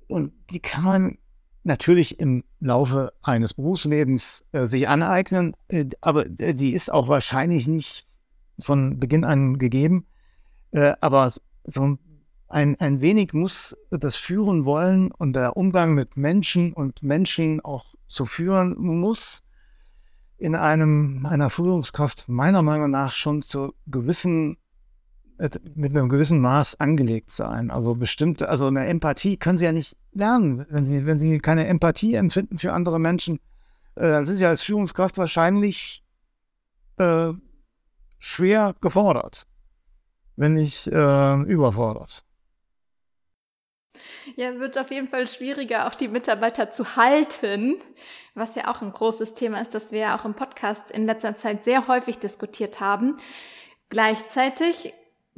und 0.08 0.32
die 0.52 0.60
kann 0.60 0.84
man 0.84 1.18
natürlich 1.64 2.20
im 2.20 2.44
Laufe 2.60 3.14
eines 3.22 3.54
Berufslebens 3.54 4.48
äh, 4.54 4.66
sich 4.66 4.88
aneignen, 4.88 5.56
äh, 5.68 5.86
aber 6.02 6.26
äh, 6.40 6.54
die 6.54 6.72
ist 6.72 6.92
auch 6.92 7.08
wahrscheinlich 7.08 7.68
nicht 7.68 8.06
von 8.60 9.00
Beginn 9.00 9.24
an 9.24 9.58
gegeben. 9.58 10.08
Äh, 10.72 10.94
aber 11.02 11.32
so 11.66 11.98
ein, 12.48 12.80
ein 12.80 13.02
wenig 13.02 13.34
muss 13.34 13.78
das 13.92 14.16
Führen 14.16 14.66
wollen 14.66 15.12
und 15.12 15.34
der 15.34 15.58
Umgang 15.58 15.94
mit 15.94 16.16
Menschen 16.16 16.74
und 16.74 17.04
Menschen 17.04 17.60
auch 17.60 17.94
zu 18.08 18.26
führen 18.26 18.76
muss 18.78 19.44
in 20.38 20.56
einem 20.56 21.26
einer 21.26 21.50
Führungskraft 21.50 22.30
meiner 22.30 22.62
Meinung 22.62 22.92
nach 22.92 23.14
schon 23.14 23.42
zu 23.42 23.74
gewissen 23.88 24.58
mit 25.76 25.92
einem 25.92 26.10
gewissen 26.10 26.40
Maß 26.40 26.80
angelegt 26.80 27.32
sein. 27.32 27.70
Also 27.70 27.96
bestimmte, 27.96 28.50
also 28.50 28.68
eine 28.68 28.86
Empathie 28.86 29.38
können 29.38 29.58
Sie 29.58 29.66
ja 29.66 29.72
nicht 29.72 29.96
lernen. 30.14 30.66
Wenn 30.70 30.86
Sie, 30.86 31.06
wenn 31.06 31.20
Sie 31.20 31.40
keine 31.40 31.68
Empathie 31.68 32.16
empfinden 32.16 32.58
für 32.58 32.74
andere 32.74 33.00
Menschen, 33.00 33.40
äh, 33.96 34.02
dann 34.02 34.26
sind 34.26 34.38
Sie 34.38 34.46
als 34.46 34.64
Führungskraft 34.64 35.18
wahrscheinlich 35.18 36.04
äh, 36.98 37.34
schwer 38.20 38.76
gefordert, 38.82 39.46
wenn 40.36 40.54
nicht 40.54 40.88
äh, 40.88 41.42
überfordert. 41.44 42.24
Ja, 44.36 44.60
wird 44.60 44.78
auf 44.78 44.92
jeden 44.92 45.08
Fall 45.08 45.28
schwieriger, 45.28 45.88
auch 45.88 45.96
die 45.96 46.08
Mitarbeiter 46.08 46.72
zu 46.72 46.96
halten, 46.96 47.76
was 48.36 48.56
ja 48.56 48.68
auch 48.68 48.82
ein 48.82 48.92
großes 48.92 49.34
Thema 49.34 49.62
ist, 49.62 49.74
das 49.74 49.92
wir 49.92 50.00
ja 50.00 50.20
auch 50.20 50.26
im 50.26 50.36
Podcast 50.36 50.92
in 50.92 51.06
letzter 51.06 51.36
Zeit 51.36 51.66
sehr 51.66 51.88
häufig 51.88 52.20
diskutiert 52.20 52.80
haben. 52.80 53.18
Gleichzeitig 53.90 54.94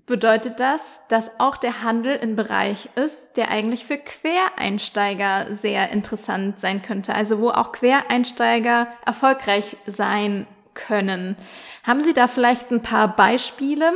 bedeutet 0.09 0.59
das, 0.59 0.81
dass 1.07 1.31
auch 1.39 1.55
der 1.55 1.83
Handel 1.83 2.19
ein 2.21 2.35
Bereich 2.35 2.89
ist, 2.95 3.15
der 3.37 3.49
eigentlich 3.49 3.85
für 3.85 3.97
Quereinsteiger 3.97 5.53
sehr 5.53 5.91
interessant 5.91 6.59
sein 6.59 6.81
könnte. 6.81 7.15
Also 7.15 7.39
wo 7.39 7.49
auch 7.49 7.71
Quereinsteiger 7.71 8.87
erfolgreich 9.05 9.77
sein 9.85 10.47
können. 10.73 11.37
Haben 11.83 12.01
Sie 12.01 12.13
da 12.13 12.27
vielleicht 12.27 12.71
ein 12.71 12.81
paar 12.81 13.15
Beispiele, 13.15 13.93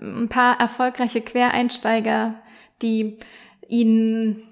ein 0.00 0.28
paar 0.28 0.58
erfolgreiche 0.58 1.20
Quereinsteiger, 1.20 2.34
die 2.80 3.18
Ihnen 3.68 4.42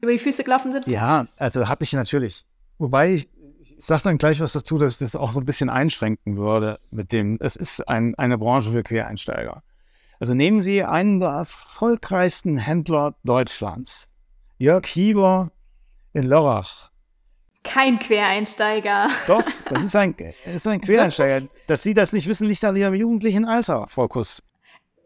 über 0.00 0.12
die 0.12 0.18
Füße 0.18 0.44
gelaufen 0.44 0.72
sind? 0.72 0.86
Ja, 0.86 1.26
also 1.36 1.68
habe 1.68 1.82
ich 1.84 1.92
natürlich. 1.92 2.44
Wobei 2.78 3.14
ich, 3.14 3.28
ich 3.60 3.74
sage 3.78 4.02
dann 4.04 4.18
gleich 4.18 4.40
was 4.40 4.52
dazu, 4.52 4.78
dass 4.78 4.94
ich 4.94 4.98
das 4.98 5.16
auch 5.16 5.32
so 5.32 5.40
ein 5.40 5.46
bisschen 5.46 5.70
einschränken 5.70 6.36
würde 6.36 6.78
mit 6.90 7.12
dem, 7.12 7.38
es 7.40 7.56
ist 7.56 7.88
ein, 7.88 8.14
eine 8.16 8.38
Branche 8.38 8.70
für 8.70 8.82
Quereinsteiger. 8.82 9.62
Also 10.18 10.34
nehmen 10.34 10.60
Sie 10.60 10.82
einen 10.82 11.20
der 11.20 11.30
erfolgreichsten 11.30 12.56
Händler 12.56 13.14
Deutschlands, 13.22 14.12
Jörg 14.56 14.86
Hieber 14.86 15.50
in 16.14 16.24
Lörrach. 16.24 16.90
Kein 17.62 17.98
Quereinsteiger. 17.98 19.08
Doch, 19.26 19.42
das 19.68 19.82
ist 19.82 19.96
ein, 19.96 20.14
das 20.44 20.54
ist 20.54 20.66
ein 20.66 20.80
Quereinsteiger. 20.80 21.48
Dass 21.66 21.82
Sie 21.82 21.92
das 21.92 22.12
nicht 22.12 22.26
wissen, 22.28 22.46
liegt 22.46 22.64
an 22.64 22.76
Ihrem 22.76 22.94
jugendlichen 22.94 23.44
Alter, 23.44 23.86
Frau 23.88 24.08
Kuss. 24.08 24.42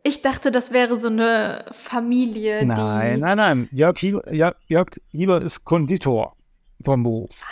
Ich 0.03 0.23
dachte, 0.23 0.51
das 0.51 0.73
wäre 0.73 0.96
so 0.96 1.09
eine 1.09 1.64
Familie. 1.73 2.64
Nein, 2.64 3.20
nein, 3.20 3.37
nein. 3.37 3.68
Jörg 3.73 3.99
Hieber, 3.99 4.33
Jörg, 4.33 4.55
Jörg 4.66 4.88
Hieber 5.11 5.42
ist 5.42 5.64
Konditor 5.64 6.37
vom 6.83 7.03
Beruf. 7.03 7.46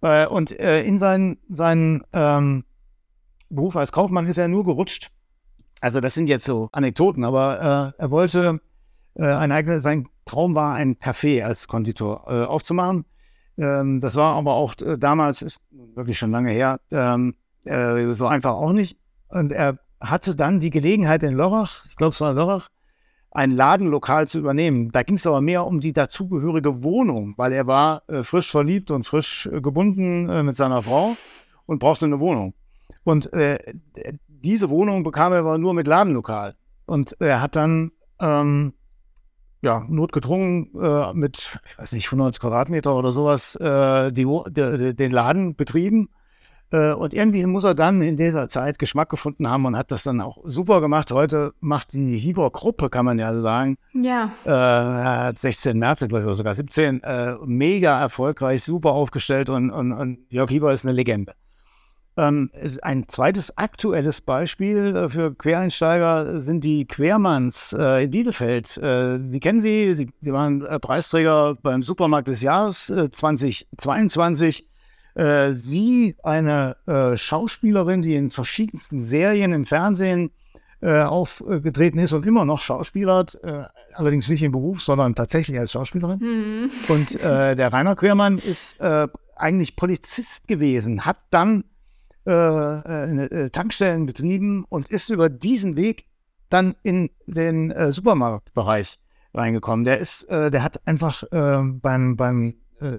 Ah. 0.00 0.24
Äh, 0.24 0.26
und 0.26 0.58
äh, 0.58 0.82
in 0.82 0.98
seinen, 0.98 1.38
seinen 1.48 2.02
ähm, 2.12 2.64
Beruf 3.48 3.76
als 3.76 3.92
Kaufmann 3.92 4.26
ist 4.26 4.38
er 4.38 4.48
nur 4.48 4.64
gerutscht 4.64 5.10
also 5.80 6.00
das 6.00 6.14
sind 6.14 6.28
jetzt 6.28 6.44
so 6.44 6.68
Anekdoten, 6.72 7.24
aber 7.24 7.94
äh, 7.98 8.02
er 8.02 8.10
wollte 8.10 8.60
äh, 9.14 9.24
ein 9.24 9.52
eigenes, 9.52 9.82
sein 9.82 10.08
Traum 10.24 10.54
war, 10.54 10.74
ein 10.74 10.96
Café 10.96 11.42
als 11.42 11.68
Konditor 11.68 12.24
äh, 12.28 12.44
aufzumachen. 12.44 13.04
Ähm, 13.56 14.00
das 14.00 14.16
war 14.16 14.36
aber 14.36 14.54
auch 14.54 14.74
äh, 14.82 14.98
damals, 14.98 15.42
ist 15.42 15.60
wirklich 15.70 16.18
schon 16.18 16.30
lange 16.30 16.50
her, 16.50 16.80
ähm, 16.90 17.34
äh, 17.64 18.12
so 18.14 18.26
einfach 18.26 18.52
auch 18.52 18.72
nicht. 18.72 18.98
Und 19.28 19.52
er 19.52 19.78
hatte 20.00 20.34
dann 20.34 20.60
die 20.60 20.70
Gelegenheit 20.70 21.22
in 21.22 21.34
Lörrach, 21.34 21.84
ich 21.88 21.96
glaube 21.96 22.12
es 22.12 22.20
war 22.20 22.32
Lörrach, 22.32 22.68
ein 23.30 23.50
Ladenlokal 23.50 24.26
zu 24.26 24.38
übernehmen. 24.38 24.90
Da 24.90 25.02
ging 25.02 25.16
es 25.16 25.26
aber 25.26 25.40
mehr 25.40 25.66
um 25.66 25.80
die 25.80 25.92
dazugehörige 25.92 26.82
Wohnung, 26.82 27.34
weil 27.36 27.52
er 27.52 27.66
war 27.66 28.02
äh, 28.08 28.22
frisch 28.22 28.50
verliebt 28.50 28.90
und 28.90 29.04
frisch 29.04 29.48
gebunden 29.52 30.44
mit 30.44 30.56
seiner 30.56 30.82
Frau 30.82 31.16
und 31.66 31.78
brauchte 31.78 32.06
eine 32.06 32.20
Wohnung. 32.20 32.54
Und 33.04 33.30
diese 34.42 34.70
Wohnung 34.70 35.02
bekam 35.02 35.32
er 35.32 35.40
aber 35.40 35.58
nur 35.58 35.74
mit 35.74 35.86
Ladenlokal. 35.86 36.56
Und 36.86 37.16
er 37.20 37.42
hat 37.42 37.56
dann, 37.56 37.92
ähm, 38.20 38.72
ja, 39.60 39.84
notgedrungen 39.88 40.70
äh, 40.80 41.12
mit, 41.12 41.58
ich 41.66 41.78
weiß 41.78 41.92
nicht, 41.92 42.06
100 42.06 42.38
Quadratmeter 42.38 42.94
oder 42.94 43.12
sowas, 43.12 43.56
äh, 43.56 44.12
die, 44.12 44.26
de, 44.48 44.94
den 44.94 45.10
Laden 45.10 45.56
betrieben. 45.56 46.08
Äh, 46.70 46.92
und 46.92 47.14
irgendwie 47.14 47.44
muss 47.46 47.64
er 47.64 47.74
dann 47.74 48.02
in 48.02 48.16
dieser 48.16 48.48
Zeit 48.48 48.78
Geschmack 48.78 49.08
gefunden 49.08 49.48
haben 49.48 49.64
und 49.64 49.76
hat 49.76 49.90
das 49.90 50.02
dann 50.02 50.20
auch 50.20 50.38
super 50.44 50.80
gemacht. 50.80 51.10
Heute 51.10 51.52
macht 51.60 51.92
die 51.92 52.18
Hieber-Gruppe, 52.18 52.90
kann 52.90 53.04
man 53.04 53.18
ja 53.18 53.34
sagen. 53.40 53.78
Ja. 53.94 54.32
Äh, 54.44 54.50
er 54.50 55.24
hat 55.24 55.38
16 55.38 55.78
Märkte, 55.78 56.08
glaube 56.08 56.22
ich, 56.22 56.26
oder 56.26 56.34
sogar 56.34 56.54
17. 56.54 57.02
Äh, 57.02 57.36
mega 57.44 57.98
erfolgreich, 58.00 58.62
super 58.62 58.92
aufgestellt 58.92 59.50
und, 59.50 59.70
und, 59.70 59.92
und 59.92 60.18
Jörg 60.28 60.50
Hieber 60.50 60.72
ist 60.72 60.84
eine 60.84 60.92
Legende. 60.92 61.32
Ähm, 62.18 62.50
ein 62.82 63.08
zweites 63.08 63.56
aktuelles 63.56 64.20
Beispiel 64.20 64.96
äh, 64.96 65.08
für 65.08 65.32
Quereinsteiger 65.36 66.40
sind 66.40 66.64
die 66.64 66.84
Quermanns 66.84 67.72
äh, 67.78 68.04
in 68.04 68.10
Bielefeld. 68.10 68.76
Äh, 68.78 69.20
Sie 69.30 69.38
kennen 69.38 69.60
sie, 69.60 69.94
sie, 69.94 70.10
sie 70.20 70.32
waren 70.32 70.66
Preisträger 70.80 71.54
beim 71.62 71.84
Supermarkt 71.84 72.26
des 72.26 72.42
Jahres 72.42 72.86
2022. 72.86 74.66
Äh, 75.14 75.52
sie, 75.52 76.16
eine 76.24 76.76
Schauspielerin, 77.14 78.02
die 78.02 78.16
in 78.16 78.30
verschiedensten 78.30 79.06
Serien 79.06 79.52
im 79.52 79.64
Fernsehen 79.64 80.30
aufgetreten 80.80 81.98
ist 81.98 82.12
und 82.12 82.24
immer 82.24 82.44
noch 82.44 82.60
Schauspielert, 82.60 83.36
allerdings 83.94 84.28
nicht 84.28 84.44
im 84.44 84.52
Beruf, 84.52 84.80
sondern 84.80 85.16
tatsächlich 85.16 85.58
als 85.58 85.72
Schauspielerin. 85.72 86.20
Mhm. 86.20 86.70
Und 86.88 87.20
der 87.20 87.72
Rainer 87.72 87.96
Quermann 87.96 88.38
ist 88.38 88.80
eigentlich 88.80 89.74
Polizist 89.74 90.46
gewesen, 90.46 91.04
hat 91.04 91.18
dann 91.30 91.64
äh, 92.28 92.32
äh, 92.32 93.24
äh, 93.24 93.50
Tankstellen 93.50 94.04
betrieben 94.04 94.66
und 94.68 94.88
ist 94.90 95.08
über 95.08 95.30
diesen 95.30 95.76
Weg 95.76 96.04
dann 96.50 96.74
in 96.82 97.10
den 97.26 97.70
äh, 97.70 97.90
Supermarktbereich 97.90 98.98
reingekommen. 99.32 99.84
Der 99.84 99.98
ist, 99.98 100.24
äh, 100.24 100.50
der 100.50 100.62
hat 100.62 100.86
einfach 100.86 101.22
äh, 101.32 101.62
beim, 101.62 102.16
beim 102.16 102.54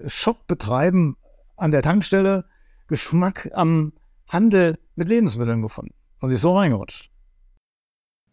Shopbetreiben 0.07 1.15
an 1.55 1.71
der 1.71 1.81
Tankstelle 1.81 2.43
Geschmack 2.89 3.49
am 3.53 3.93
Handel 4.27 4.77
mit 4.95 5.07
Lebensmitteln 5.07 5.61
gefunden 5.61 5.93
und 6.19 6.31
ist 6.31 6.41
so 6.41 6.57
reingerutscht. 6.57 7.09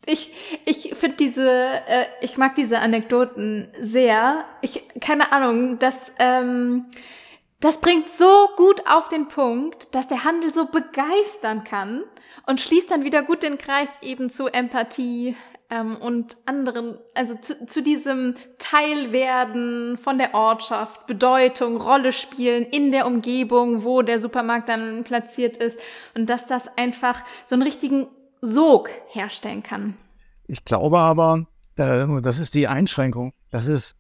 Ich, 0.07 0.33
ich 0.65 0.95
finde 0.95 1.17
diese, 1.19 1.49
äh, 1.49 2.07
ich 2.21 2.37
mag 2.37 2.55
diese 2.55 2.81
Anekdoten 2.81 3.69
sehr. 3.81 4.45
Ich, 4.63 4.83
keine 5.01 5.31
Ahnung, 5.31 5.79
dass, 5.79 6.13
ähm, 6.19 6.87
das 7.61 7.81
bringt 7.81 8.09
so 8.11 8.49
gut 8.57 8.83
auf 8.87 9.09
den 9.09 9.29
Punkt, 9.29 9.95
dass 9.95 10.09
der 10.09 10.25
Handel 10.25 10.53
so 10.53 10.67
begeistern 10.67 11.65
kann 11.65 12.03
und 12.47 12.61
schließt 12.61 12.91
dann 12.91 13.05
wieder 13.05 13.23
gut 13.23 13.43
den 13.43 13.59
Kreis 13.59 13.89
eben 14.03 14.29
zu 14.29 14.49
Empathie 14.49 15.37
ähm, 15.71 15.97
und 15.97 16.37
anderen, 16.45 16.99
also 17.15 17.35
zu, 17.37 17.67
zu 17.67 17.83
diesem 17.83 18.35
Teilwerden 18.59 19.97
von 19.97 20.19
der 20.19 20.35
Ortschaft, 20.35 21.07
Bedeutung, 21.07 21.81
Rolle 21.81 22.13
spielen 22.13 22.65
in 22.65 22.93
der 22.93 23.07
Umgebung, 23.07 23.85
wo 23.85 24.03
der 24.03 24.21
Supermarkt 24.21 24.69
dann 24.69 25.05
platziert 25.05 25.57
ist 25.57 25.79
und 26.15 26.29
dass 26.29 26.47
das 26.47 26.69
einfach 26.77 27.23
so 27.47 27.55
einen 27.55 27.63
richtigen 27.63 28.07
Sog 28.43 28.91
herstellen 29.09 29.63
kann. 29.63 29.95
Ich 30.47 30.65
glaube 30.65 30.99
aber, 30.99 31.47
äh, 31.77 32.07
das 32.21 32.39
ist 32.39 32.55
die 32.55 32.69
Einschränkung, 32.69 33.33
dass 33.51 33.67
es 33.67 33.99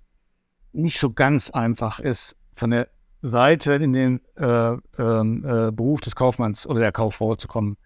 nicht 0.72 1.00
so 1.00 1.12
ganz 1.12 1.50
einfach 1.50 1.98
ist, 1.98 2.36
von 2.54 2.70
der 2.70 2.88
Seite 3.22 3.74
in 3.74 3.92
den 3.92 4.20
äh, 4.36 4.76
ähm, 4.98 5.44
äh, 5.44 5.72
Beruf 5.72 6.00
des 6.00 6.16
Kaufmanns 6.16 6.66
oder 6.66 6.80
der 6.80 6.92
Kauffrau 6.92 7.34
zu 7.36 7.48
kommen. 7.48 7.76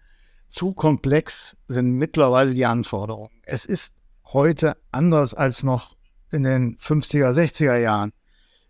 Zu 0.47 0.73
komplex 0.73 1.57
sind 1.67 1.91
mittlerweile 1.91 2.53
die 2.53 2.65
Anforderungen. 2.65 3.31
Es 3.43 3.65
ist 3.65 3.97
heute 4.25 4.77
anders 4.91 5.33
als 5.33 5.63
noch 5.63 5.95
in 6.31 6.43
den 6.43 6.77
50er, 6.77 7.31
60er 7.31 7.77
Jahren. 7.77 8.13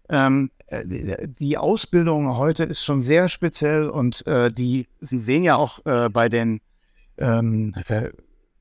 Ähm, 0.10 0.52
äh, 0.68 1.28
die 1.28 1.58
Ausbildung 1.58 2.38
heute 2.38 2.64
ist 2.64 2.84
schon 2.84 3.02
sehr 3.02 3.28
speziell 3.28 3.90
und 3.90 4.26
äh, 4.28 4.52
die, 4.52 4.88
Sie 5.00 5.20
sehen 5.20 5.44
ja 5.44 5.56
auch 5.56 5.86
äh, 5.86 6.10
bei 6.10 6.30
den 6.30 6.62
ähm, 7.18 7.74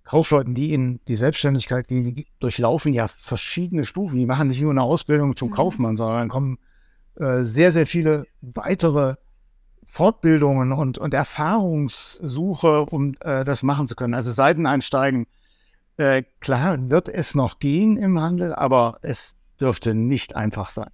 Kaufleuten, 0.05 0.55
die 0.55 0.73
in 0.73 1.01
die 1.07 1.17
Selbstständigkeit 1.17 1.89
gehen, 1.89 2.05
die 2.05 2.27
durchlaufen 2.41 2.93
ja 2.93 3.09
verschiedene 3.09 3.85
Stufen. 3.85 4.19
Die 4.19 4.27
machen 4.27 4.49
nicht 4.49 4.61
nur 4.61 4.73
eine 4.73 4.83
Ausbildung 4.83 5.37
zum 5.37 5.49
mhm. 5.49 5.55
Kaufmann, 5.55 5.97
sondern 5.97 6.29
kommen 6.29 6.59
äh, 7.21 7.45
sehr, 7.45 7.71
sehr 7.71 7.87
viele 7.87 8.27
weitere 8.41 9.17
Fortbildungen 9.85 10.73
und, 10.73 10.99
und 10.99 11.13
Erfahrungssuche, 11.13 12.87
um 12.87 13.15
äh, 13.21 13.45
das 13.45 13.63
machen 13.63 13.87
zu 13.87 13.95
können. 13.95 14.15
Also 14.15 14.31
Seiteneinsteigen, 14.31 15.27
äh, 15.97 16.23
klar 16.41 16.79
wird 16.91 17.09
es 17.09 17.35
noch 17.35 17.59
gehen 17.59 17.97
im 17.97 18.21
Handel, 18.21 18.55
aber 18.55 18.99
es 19.03 19.39
dürfte 19.61 19.95
nicht 19.95 20.35
einfach 20.35 20.71
sein. 20.71 20.91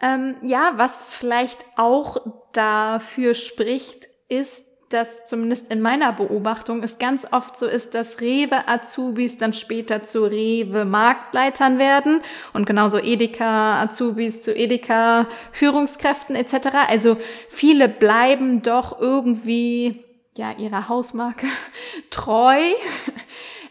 Ähm, 0.00 0.36
ja, 0.42 0.74
was 0.76 1.00
vielleicht 1.00 1.64
auch 1.76 2.18
dafür 2.52 3.34
spricht, 3.34 4.06
ist, 4.28 4.66
dass 4.94 5.26
zumindest 5.26 5.72
in 5.72 5.80
meiner 5.80 6.12
Beobachtung 6.12 6.82
es 6.84 6.98
ganz 6.98 7.26
oft 7.30 7.58
so 7.58 7.66
ist, 7.66 7.94
dass 7.94 8.20
Rewe-Azubis 8.20 9.36
dann 9.36 9.52
später 9.52 10.04
zu 10.04 10.24
Rewe-Marktleitern 10.24 11.78
werden 11.78 12.20
und 12.52 12.64
genauso 12.64 12.98
Edeka-Azubis 12.98 14.42
zu 14.42 14.54
Edeka-Führungskräften 14.54 16.36
etc. 16.36 16.68
Also 16.88 17.16
viele 17.48 17.88
bleiben 17.88 18.62
doch 18.62 19.00
irgendwie 19.00 20.04
ja 20.36 20.52
ihrer 20.52 20.88
Hausmarke 20.88 21.46
treu. 22.10 22.60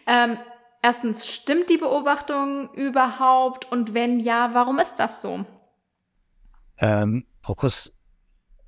ähm, 0.06 0.36
erstens, 0.82 1.26
stimmt 1.26 1.70
die 1.70 1.78
Beobachtung 1.78 2.68
überhaupt? 2.74 3.72
Und 3.72 3.94
wenn 3.94 4.20
ja, 4.20 4.50
warum 4.52 4.78
ist 4.78 4.96
das 4.96 5.22
so? 5.22 5.46
Ähm, 6.78 7.24
Fokus 7.40 7.92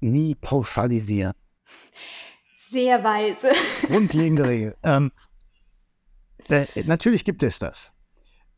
nie 0.01 0.35
pauschalisieren. 0.35 1.35
Sehr 2.71 3.03
weise. 3.05 3.53
Grundlegende 3.87 4.47
Regel. 4.47 4.77
Ähm, 4.83 5.13
äh, 6.49 6.67
natürlich 6.85 7.25
gibt 7.25 7.43
es 7.43 7.59
das. 7.59 7.93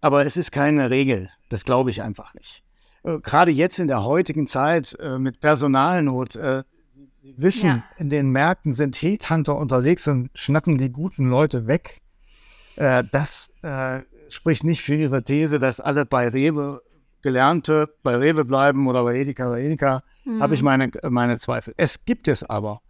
Aber 0.00 0.24
es 0.24 0.36
ist 0.36 0.52
keine 0.52 0.90
Regel. 0.90 1.30
Das 1.48 1.64
glaube 1.64 1.90
ich 1.90 2.02
einfach 2.02 2.34
nicht. 2.34 2.62
Äh, 3.02 3.18
Gerade 3.18 3.50
jetzt 3.50 3.78
in 3.78 3.88
der 3.88 4.04
heutigen 4.04 4.46
Zeit 4.46 4.96
äh, 5.00 5.18
mit 5.18 5.40
Personalnot. 5.40 6.36
Äh, 6.36 6.64
Sie, 7.20 7.34
wissen, 7.36 7.66
ja. 7.66 7.84
in 7.98 8.10
den 8.10 8.30
Märkten 8.30 8.72
sind 8.72 8.96
Headhunter 8.96 9.56
unterwegs 9.56 10.06
und 10.08 10.30
schnappen 10.34 10.78
die 10.78 10.90
guten 10.90 11.28
Leute 11.28 11.66
weg. 11.66 12.00
Äh, 12.76 13.04
das 13.10 13.54
äh, 13.62 14.02
spricht 14.28 14.64
nicht 14.64 14.82
für 14.82 14.94
ihre 14.94 15.22
These, 15.22 15.58
dass 15.58 15.80
alle 15.80 16.06
bei 16.06 16.28
Rewe 16.28 16.80
Gelernte 17.22 17.92
bei 18.02 18.16
Rewe 18.16 18.44
bleiben 18.44 18.86
oder 18.86 19.02
bei 19.02 19.16
Edeka 19.16 19.48
oder 19.48 19.58
Edeka, 19.58 20.02
mhm. 20.24 20.40
habe 20.40 20.54
ich 20.54 20.62
meine, 20.62 20.90
meine 21.08 21.36
Zweifel. 21.36 21.74
Es 21.76 22.04
gibt 22.04 22.28
es 22.28 22.44
aber. 22.44 22.80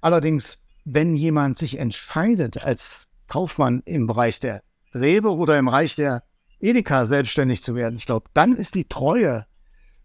Allerdings, 0.00 0.63
wenn 0.84 1.16
jemand 1.16 1.58
sich 1.58 1.78
entscheidet, 1.78 2.64
als 2.64 3.08
Kaufmann 3.26 3.82
im 3.84 4.06
Bereich 4.06 4.40
der 4.40 4.62
Rewe 4.94 5.30
oder 5.30 5.58
im 5.58 5.66
Bereich 5.66 5.96
der 5.96 6.22
Edeka 6.60 7.06
selbstständig 7.06 7.62
zu 7.62 7.74
werden, 7.74 7.96
ich 7.96 8.06
glaube, 8.06 8.28
dann 8.34 8.54
ist 8.54 8.74
die 8.74 8.84
Treue 8.84 9.46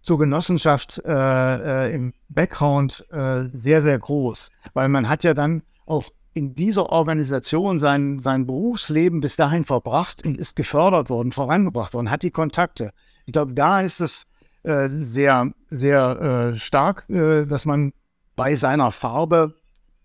zur 0.02 0.18
Genossenschaft 0.18 1.02
äh, 1.06 1.88
äh, 1.88 1.94
im 1.94 2.14
Background 2.30 3.06
äh, 3.12 3.46
sehr, 3.52 3.82
sehr 3.82 4.00
groß, 4.00 4.52
weil 4.74 4.90
man 4.90 5.10
hat 5.10 5.24
ja 5.24 5.34
dann 5.34 5.64
auch 5.86 6.10
in 6.34 6.56
dieser 6.56 6.90
Organisation 6.90 7.80
sein, 7.80 8.20
sein 8.20 8.46
Berufsleben 8.46 9.20
bis 9.20 9.36
dahin 9.36 9.66
verbracht 9.66 10.26
und 10.26 10.38
ist 10.38 10.56
gefördert 10.56 11.10
worden, 11.10 11.32
vorangebracht 11.32 11.94
worden, 11.94 12.10
hat 12.10 12.24
die 12.24 12.32
Kontakte. 12.32 12.92
Ich 13.26 13.34
glaube, 13.34 13.54
da 13.54 13.82
ist 13.82 14.00
es 14.00 14.28
äh, 14.64 14.90
sehr, 14.90 15.52
sehr 15.70 16.52
äh, 16.54 16.56
stark, 16.56 17.10
äh, 17.10 17.46
dass 17.46 17.66
man 17.66 17.94
bei 18.36 18.56
seiner 18.56 18.92
Farbe 18.92 19.56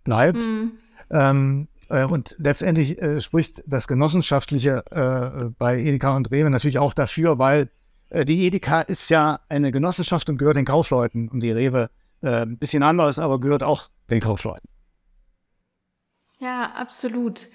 bleibt. 0.05 0.39
Mhm. 0.39 0.73
Ähm, 1.11 1.69
äh, 1.89 2.05
und 2.05 2.35
letztendlich 2.39 3.01
äh, 3.01 3.21
spricht 3.21 3.63
das 3.67 3.89
Genossenschaftliche 3.89 4.85
äh, 4.91 5.51
bei 5.59 5.79
Edeka 5.79 6.17
und 6.17 6.31
Rewe 6.31 6.51
natürlich 6.51 6.79
auch 6.79 6.95
dafür, 6.95 7.39
weil 7.39 7.71
die 8.13 8.47
Edeka 8.47 8.83
ist 8.83 9.09
ja 9.09 9.41
eine 9.49 9.73
Genossenschaft 9.73 10.29
und 10.29 10.39
gehört 10.39 10.57
den 10.57 10.67
Kaufleuten 10.67 11.29
und 11.29 11.41
die 11.41 11.51
Rewe 11.51 11.91
ein 12.21 12.59
bisschen 12.59 12.85
anders, 12.85 13.19
aber 13.19 13.41
gehört 13.41 13.65
auch 13.65 13.89
den 14.09 14.21
Kaufleuten. 14.21 14.69
Ja, 16.39 16.71
absolut. 16.77 17.49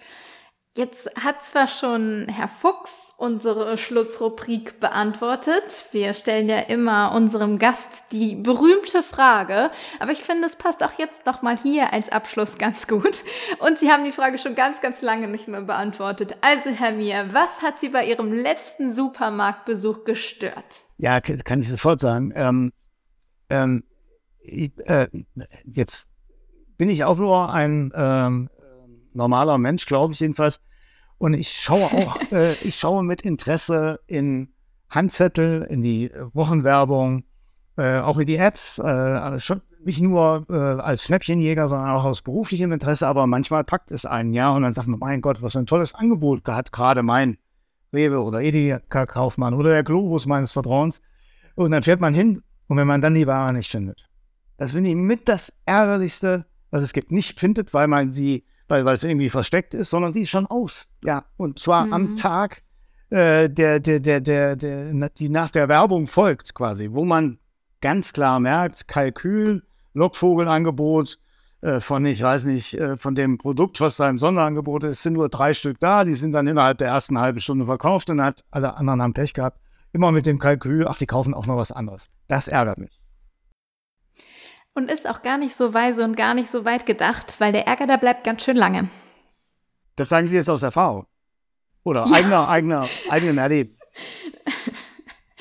Jetzt 0.77 1.10
hat 1.19 1.43
zwar 1.43 1.67
schon 1.67 2.27
Herr 2.29 2.47
Fuchs 2.47 3.13
unsere 3.17 3.77
Schlussrubrik 3.77 4.79
beantwortet. 4.79 5.86
Wir 5.91 6.13
stellen 6.13 6.47
ja 6.47 6.60
immer 6.60 7.13
unserem 7.13 7.58
Gast 7.58 8.13
die 8.13 8.36
berühmte 8.36 9.03
Frage, 9.03 9.71
aber 9.99 10.12
ich 10.12 10.19
finde, 10.19 10.45
es 10.45 10.55
passt 10.55 10.84
auch 10.84 10.93
jetzt 10.97 11.25
nochmal 11.25 11.58
hier 11.62 11.91
als 11.91 12.10
Abschluss 12.10 12.58
ganz 12.58 12.88
gut. 12.88 13.23
Und 13.60 13.79
Sie 13.79 13.91
haben 13.91 14.05
die 14.05 14.12
Frage 14.12 14.38
schon 14.38 14.55
ganz, 14.55 14.79
ganz 14.79 15.01
lange 15.01 15.27
nicht 15.27 15.47
mehr 15.47 15.63
beantwortet. 15.63 16.38
Also, 16.41 16.69
Herr 16.69 16.91
Mier, 16.91 17.25
was 17.34 17.62
hat 17.62 17.79
Sie 17.79 17.89
bei 17.89 18.05
Ihrem 18.05 18.32
letzten 18.32 18.93
Supermarktbesuch 18.93 20.05
gestört? 20.05 20.84
Ja, 20.97 21.19
kann 21.19 21.62
ich 21.62 21.69
sofort 21.69 21.99
sagen. 21.99 22.32
Ähm, 22.36 22.71
ähm, 23.49 23.84
äh, 24.41 25.08
jetzt 25.65 26.10
bin 26.77 26.89
ich 26.89 27.03
auch 27.03 27.17
nur 27.17 27.51
ein 27.51 27.91
ähm, 27.93 28.49
normaler 29.19 29.58
Mensch, 29.58 29.86
glaube 29.86 30.13
ich 30.13 30.19
jedenfalls. 30.19 30.62
Und 31.19 31.36
ich 31.36 31.51
schaue 31.51 31.84
auch, 31.93 32.19
äh, 32.32 32.53
ich 32.63 32.75
schaue 32.75 33.03
mit 33.03 33.21
Interesse 33.21 33.99
in 34.08 34.49
Handzettel, 34.89 35.62
in 35.63 35.82
die 35.82 36.12
Wochenwerbung, 36.34 37.23
äh, 37.77 37.99
auch 37.99 38.17
in 38.17 38.25
die 38.25 38.38
Apps, 38.38 38.79
äh, 38.79 39.38
nicht 39.86 40.01
nur 40.01 40.45
äh, 40.49 40.53
als 40.53 41.03
Schnäppchenjäger, 41.05 41.67
sondern 41.67 41.91
auch 41.91 42.03
aus 42.03 42.21
beruflichem 42.21 42.71
Interesse, 42.71 43.08
aber 43.08 43.27
manchmal 43.27 43.63
packt 43.63 43.91
es 43.91 44.05
einen, 44.05 44.34
ja, 44.34 44.49
und 44.49 44.63
dann 44.63 44.73
sagt 44.73 44.88
man, 44.88 44.99
mein 44.99 45.21
Gott, 45.21 45.41
was 45.41 45.55
ein 45.55 45.67
tolles 45.67 45.93
Angebot 45.93 46.45
hat 46.47 46.71
gerade 46.71 47.03
mein 47.03 47.38
Rewe 47.93 48.21
oder 48.21 48.41
Edeka-Kaufmann 48.41 49.53
oder 49.53 49.69
der 49.69 49.84
Globus 49.84 50.25
meines 50.25 50.51
Vertrauens. 50.51 51.01
Und 51.55 51.71
dann 51.71 51.84
fährt 51.84 52.01
man 52.01 52.13
hin 52.13 52.43
und 52.67 52.77
wenn 52.77 52.88
man 52.88 53.01
dann 53.01 53.15
die 53.15 53.27
Ware 53.27 53.53
nicht 53.53 53.71
findet. 53.71 54.10
Das 54.58 54.73
finde 54.73 54.89
ich 54.89 54.95
mit 54.95 55.27
das 55.27 55.53
Ärgerlichste, 55.65 56.45
was 56.71 56.84
es 56.84 56.93
gibt. 56.93 57.12
Nicht 57.12 57.39
findet, 57.39 57.73
weil 57.73 57.88
man 57.88 58.13
sie 58.13 58.45
weil, 58.69 58.86
weil 58.86 58.93
es 58.93 59.03
irgendwie 59.03 59.29
versteckt 59.29 59.73
ist, 59.73 59.89
sondern 59.89 60.13
sie 60.13 60.21
ist 60.21 60.29
schon 60.29 60.45
aus. 60.45 60.89
Ja, 61.03 61.25
und 61.38 61.60
zwar 61.60 61.88
mhm. 61.88 61.93
am 61.93 62.15
Tag, 62.15 62.63
äh, 63.10 63.49
der, 63.49 63.79
der, 63.79 63.99
der, 63.99 64.21
der, 64.21 64.55
der, 64.55 65.10
die 65.10 65.29
nach 65.29 65.49
der 65.49 65.67
Werbung 65.67 66.08
folgt 66.08 66.53
quasi, 66.53 66.89
wo 66.91 67.03
man 67.03 67.39
ganz 67.82 68.13
klar 68.13 68.39
merkt, 68.39 68.88
Kalkül, 68.88 69.63
Lockvogelangebot 69.93 71.19
äh, 71.62 71.79
von, 71.79 72.05
ich 72.05 72.21
weiß 72.21 72.45
nicht, 72.45 72.75
äh, 72.75 72.97
von 72.97 73.15
dem 73.15 73.38
Produkt, 73.38 73.82
was 73.82 73.97
da 73.97 74.10
im 74.10 74.19
Sonderangebot 74.19 74.84
ist, 74.84 75.03
sind 75.03 75.13
nur 75.13 75.29
drei 75.29 75.53
Stück 75.53 75.79
da, 75.79 76.03
die 76.03 76.15
sind 76.15 76.32
dann 76.32 76.47
innerhalb 76.47 76.77
der 76.77 76.88
ersten 76.88 77.19
halben 77.19 77.39
Stunde 77.39 77.65
verkauft 77.65 78.10
und 78.10 78.21
hat, 78.21 78.45
alle 78.51 78.77
anderen 78.77 79.01
haben 79.01 79.13
Pech 79.13 79.34
gehabt. 79.34 79.60
Immer 79.91 80.12
mit 80.12 80.27
dem 80.27 80.38
Kalkül, 80.38 80.88
ach, 80.88 80.97
die 80.97 81.08
kaufen 81.08 81.34
auch 81.34 81.47
noch 81.47 81.58
was 81.58 81.71
anderes. 81.71 82.10
Das 82.27 82.47
ärgert 82.47 82.77
mich. 82.77 82.98
Und 84.73 84.89
ist 84.89 85.10
auch 85.10 85.21
gar 85.21 85.38
nicht 85.38 85.55
so 85.55 85.73
weise 85.73 86.03
und 86.03 86.15
gar 86.15 86.34
nicht 86.34 86.49
so 86.49 86.63
weit 86.63 86.86
gedacht, 86.86 87.36
weil 87.39 87.51
der 87.51 87.67
Ärger, 87.67 87.88
da 87.88 87.97
bleibt 87.97 88.23
ganz 88.23 88.43
schön 88.43 88.55
lange. 88.55 88.89
Das 89.95 90.10
sagen 90.10 90.27
Sie 90.27 90.36
jetzt 90.36 90.49
aus 90.49 90.63
Erfahrung. 90.63 91.05
Oder 91.84 92.05
ja. 92.05 92.13
eigener, 92.13 92.49
eigener, 92.49 92.89
eigenen 93.10 93.38
Erleben. 93.38 93.77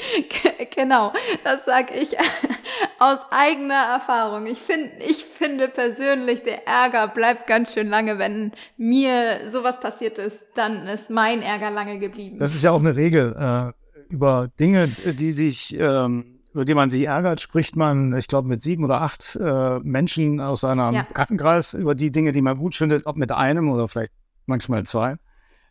genau, 0.75 1.13
das 1.45 1.65
sage 1.65 1.95
ich 1.95 2.17
aus 2.99 3.19
eigener 3.31 3.75
Erfahrung. 3.95 4.47
Ich, 4.47 4.59
find, 4.59 4.91
ich 5.07 5.25
finde 5.25 5.69
persönlich, 5.69 6.43
der 6.43 6.67
Ärger 6.67 7.09
bleibt 7.09 7.47
ganz 7.47 7.75
schön 7.75 7.89
lange. 7.89 8.19
Wenn 8.19 8.53
mir 8.77 9.49
sowas 9.49 9.81
passiert 9.81 10.19
ist, 10.19 10.47
dann 10.55 10.87
ist 10.87 11.11
mein 11.11 11.43
Ärger 11.43 11.71
lange 11.71 11.99
geblieben. 11.99 12.39
Das 12.39 12.55
ist 12.55 12.63
ja 12.63 12.73
auch 12.73 12.81
eine 12.81 12.97
Regel. 12.97 13.35
Äh, 13.39 13.73
über 14.13 14.49
Dinge, 14.59 14.89
die 14.89 15.33
sich 15.33 15.77
ähm, 15.79 16.38
über 16.53 16.65
die 16.65 16.75
man 16.75 16.91
sich 16.91 17.05
ärgert, 17.05 17.41
spricht 17.41 17.77
man, 17.77 18.17
ich 18.17 18.29
glaube, 18.29 18.49
mit 18.49 18.63
sieben 18.63 18.85
oder 18.85 19.03
acht 19.03 19.37
äh, 19.37 19.79
Menschen 19.81 20.41
aus 20.41 20.61
seinem 20.61 20.95
ja. 20.95 21.03
Kartenkreis 21.05 21.75
über 21.75 21.95
die 21.95 22.11
Dinge, 22.11 22.33
die 22.33 22.43
man 22.43 22.59
gut 22.59 22.75
findet, 22.75 23.07
ob 23.07 23.17
mit 23.17 23.33
einem 23.33 23.71
oder 23.71 23.89
vielleicht 23.89 24.13
manchmal 24.47 24.85
zwei. 24.85 25.17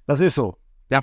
Das 0.06 0.20
ist 0.20 0.36
so, 0.36 0.58
ja. 0.90 1.02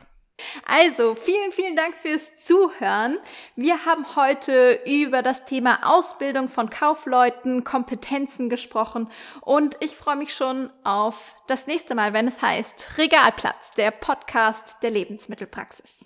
Also, 0.67 1.15
vielen, 1.15 1.53
vielen 1.53 1.77
Dank 1.77 1.95
fürs 1.95 2.37
Zuhören. 2.39 3.19
Wir 3.55 3.85
haben 3.85 4.17
heute 4.17 4.81
über 4.85 5.23
das 5.23 5.45
Thema 5.45 5.79
Ausbildung 5.85 6.49
von 6.49 6.71
Kaufleuten, 6.71 7.63
Kompetenzen 7.63 8.49
gesprochen 8.49 9.09
und 9.43 9.77
ich 9.81 9.95
freue 9.95 10.17
mich 10.17 10.35
schon 10.35 10.71
auf 10.83 11.37
das 11.47 11.67
nächste 11.67 11.95
Mal, 11.95 12.13
wenn 12.13 12.27
es 12.27 12.43
heißt 12.43 12.99
Regalplatz, 12.99 13.73
der 13.77 13.93
Podcast 13.93 14.83
der 14.83 14.91
Lebensmittelpraxis. 14.91 16.05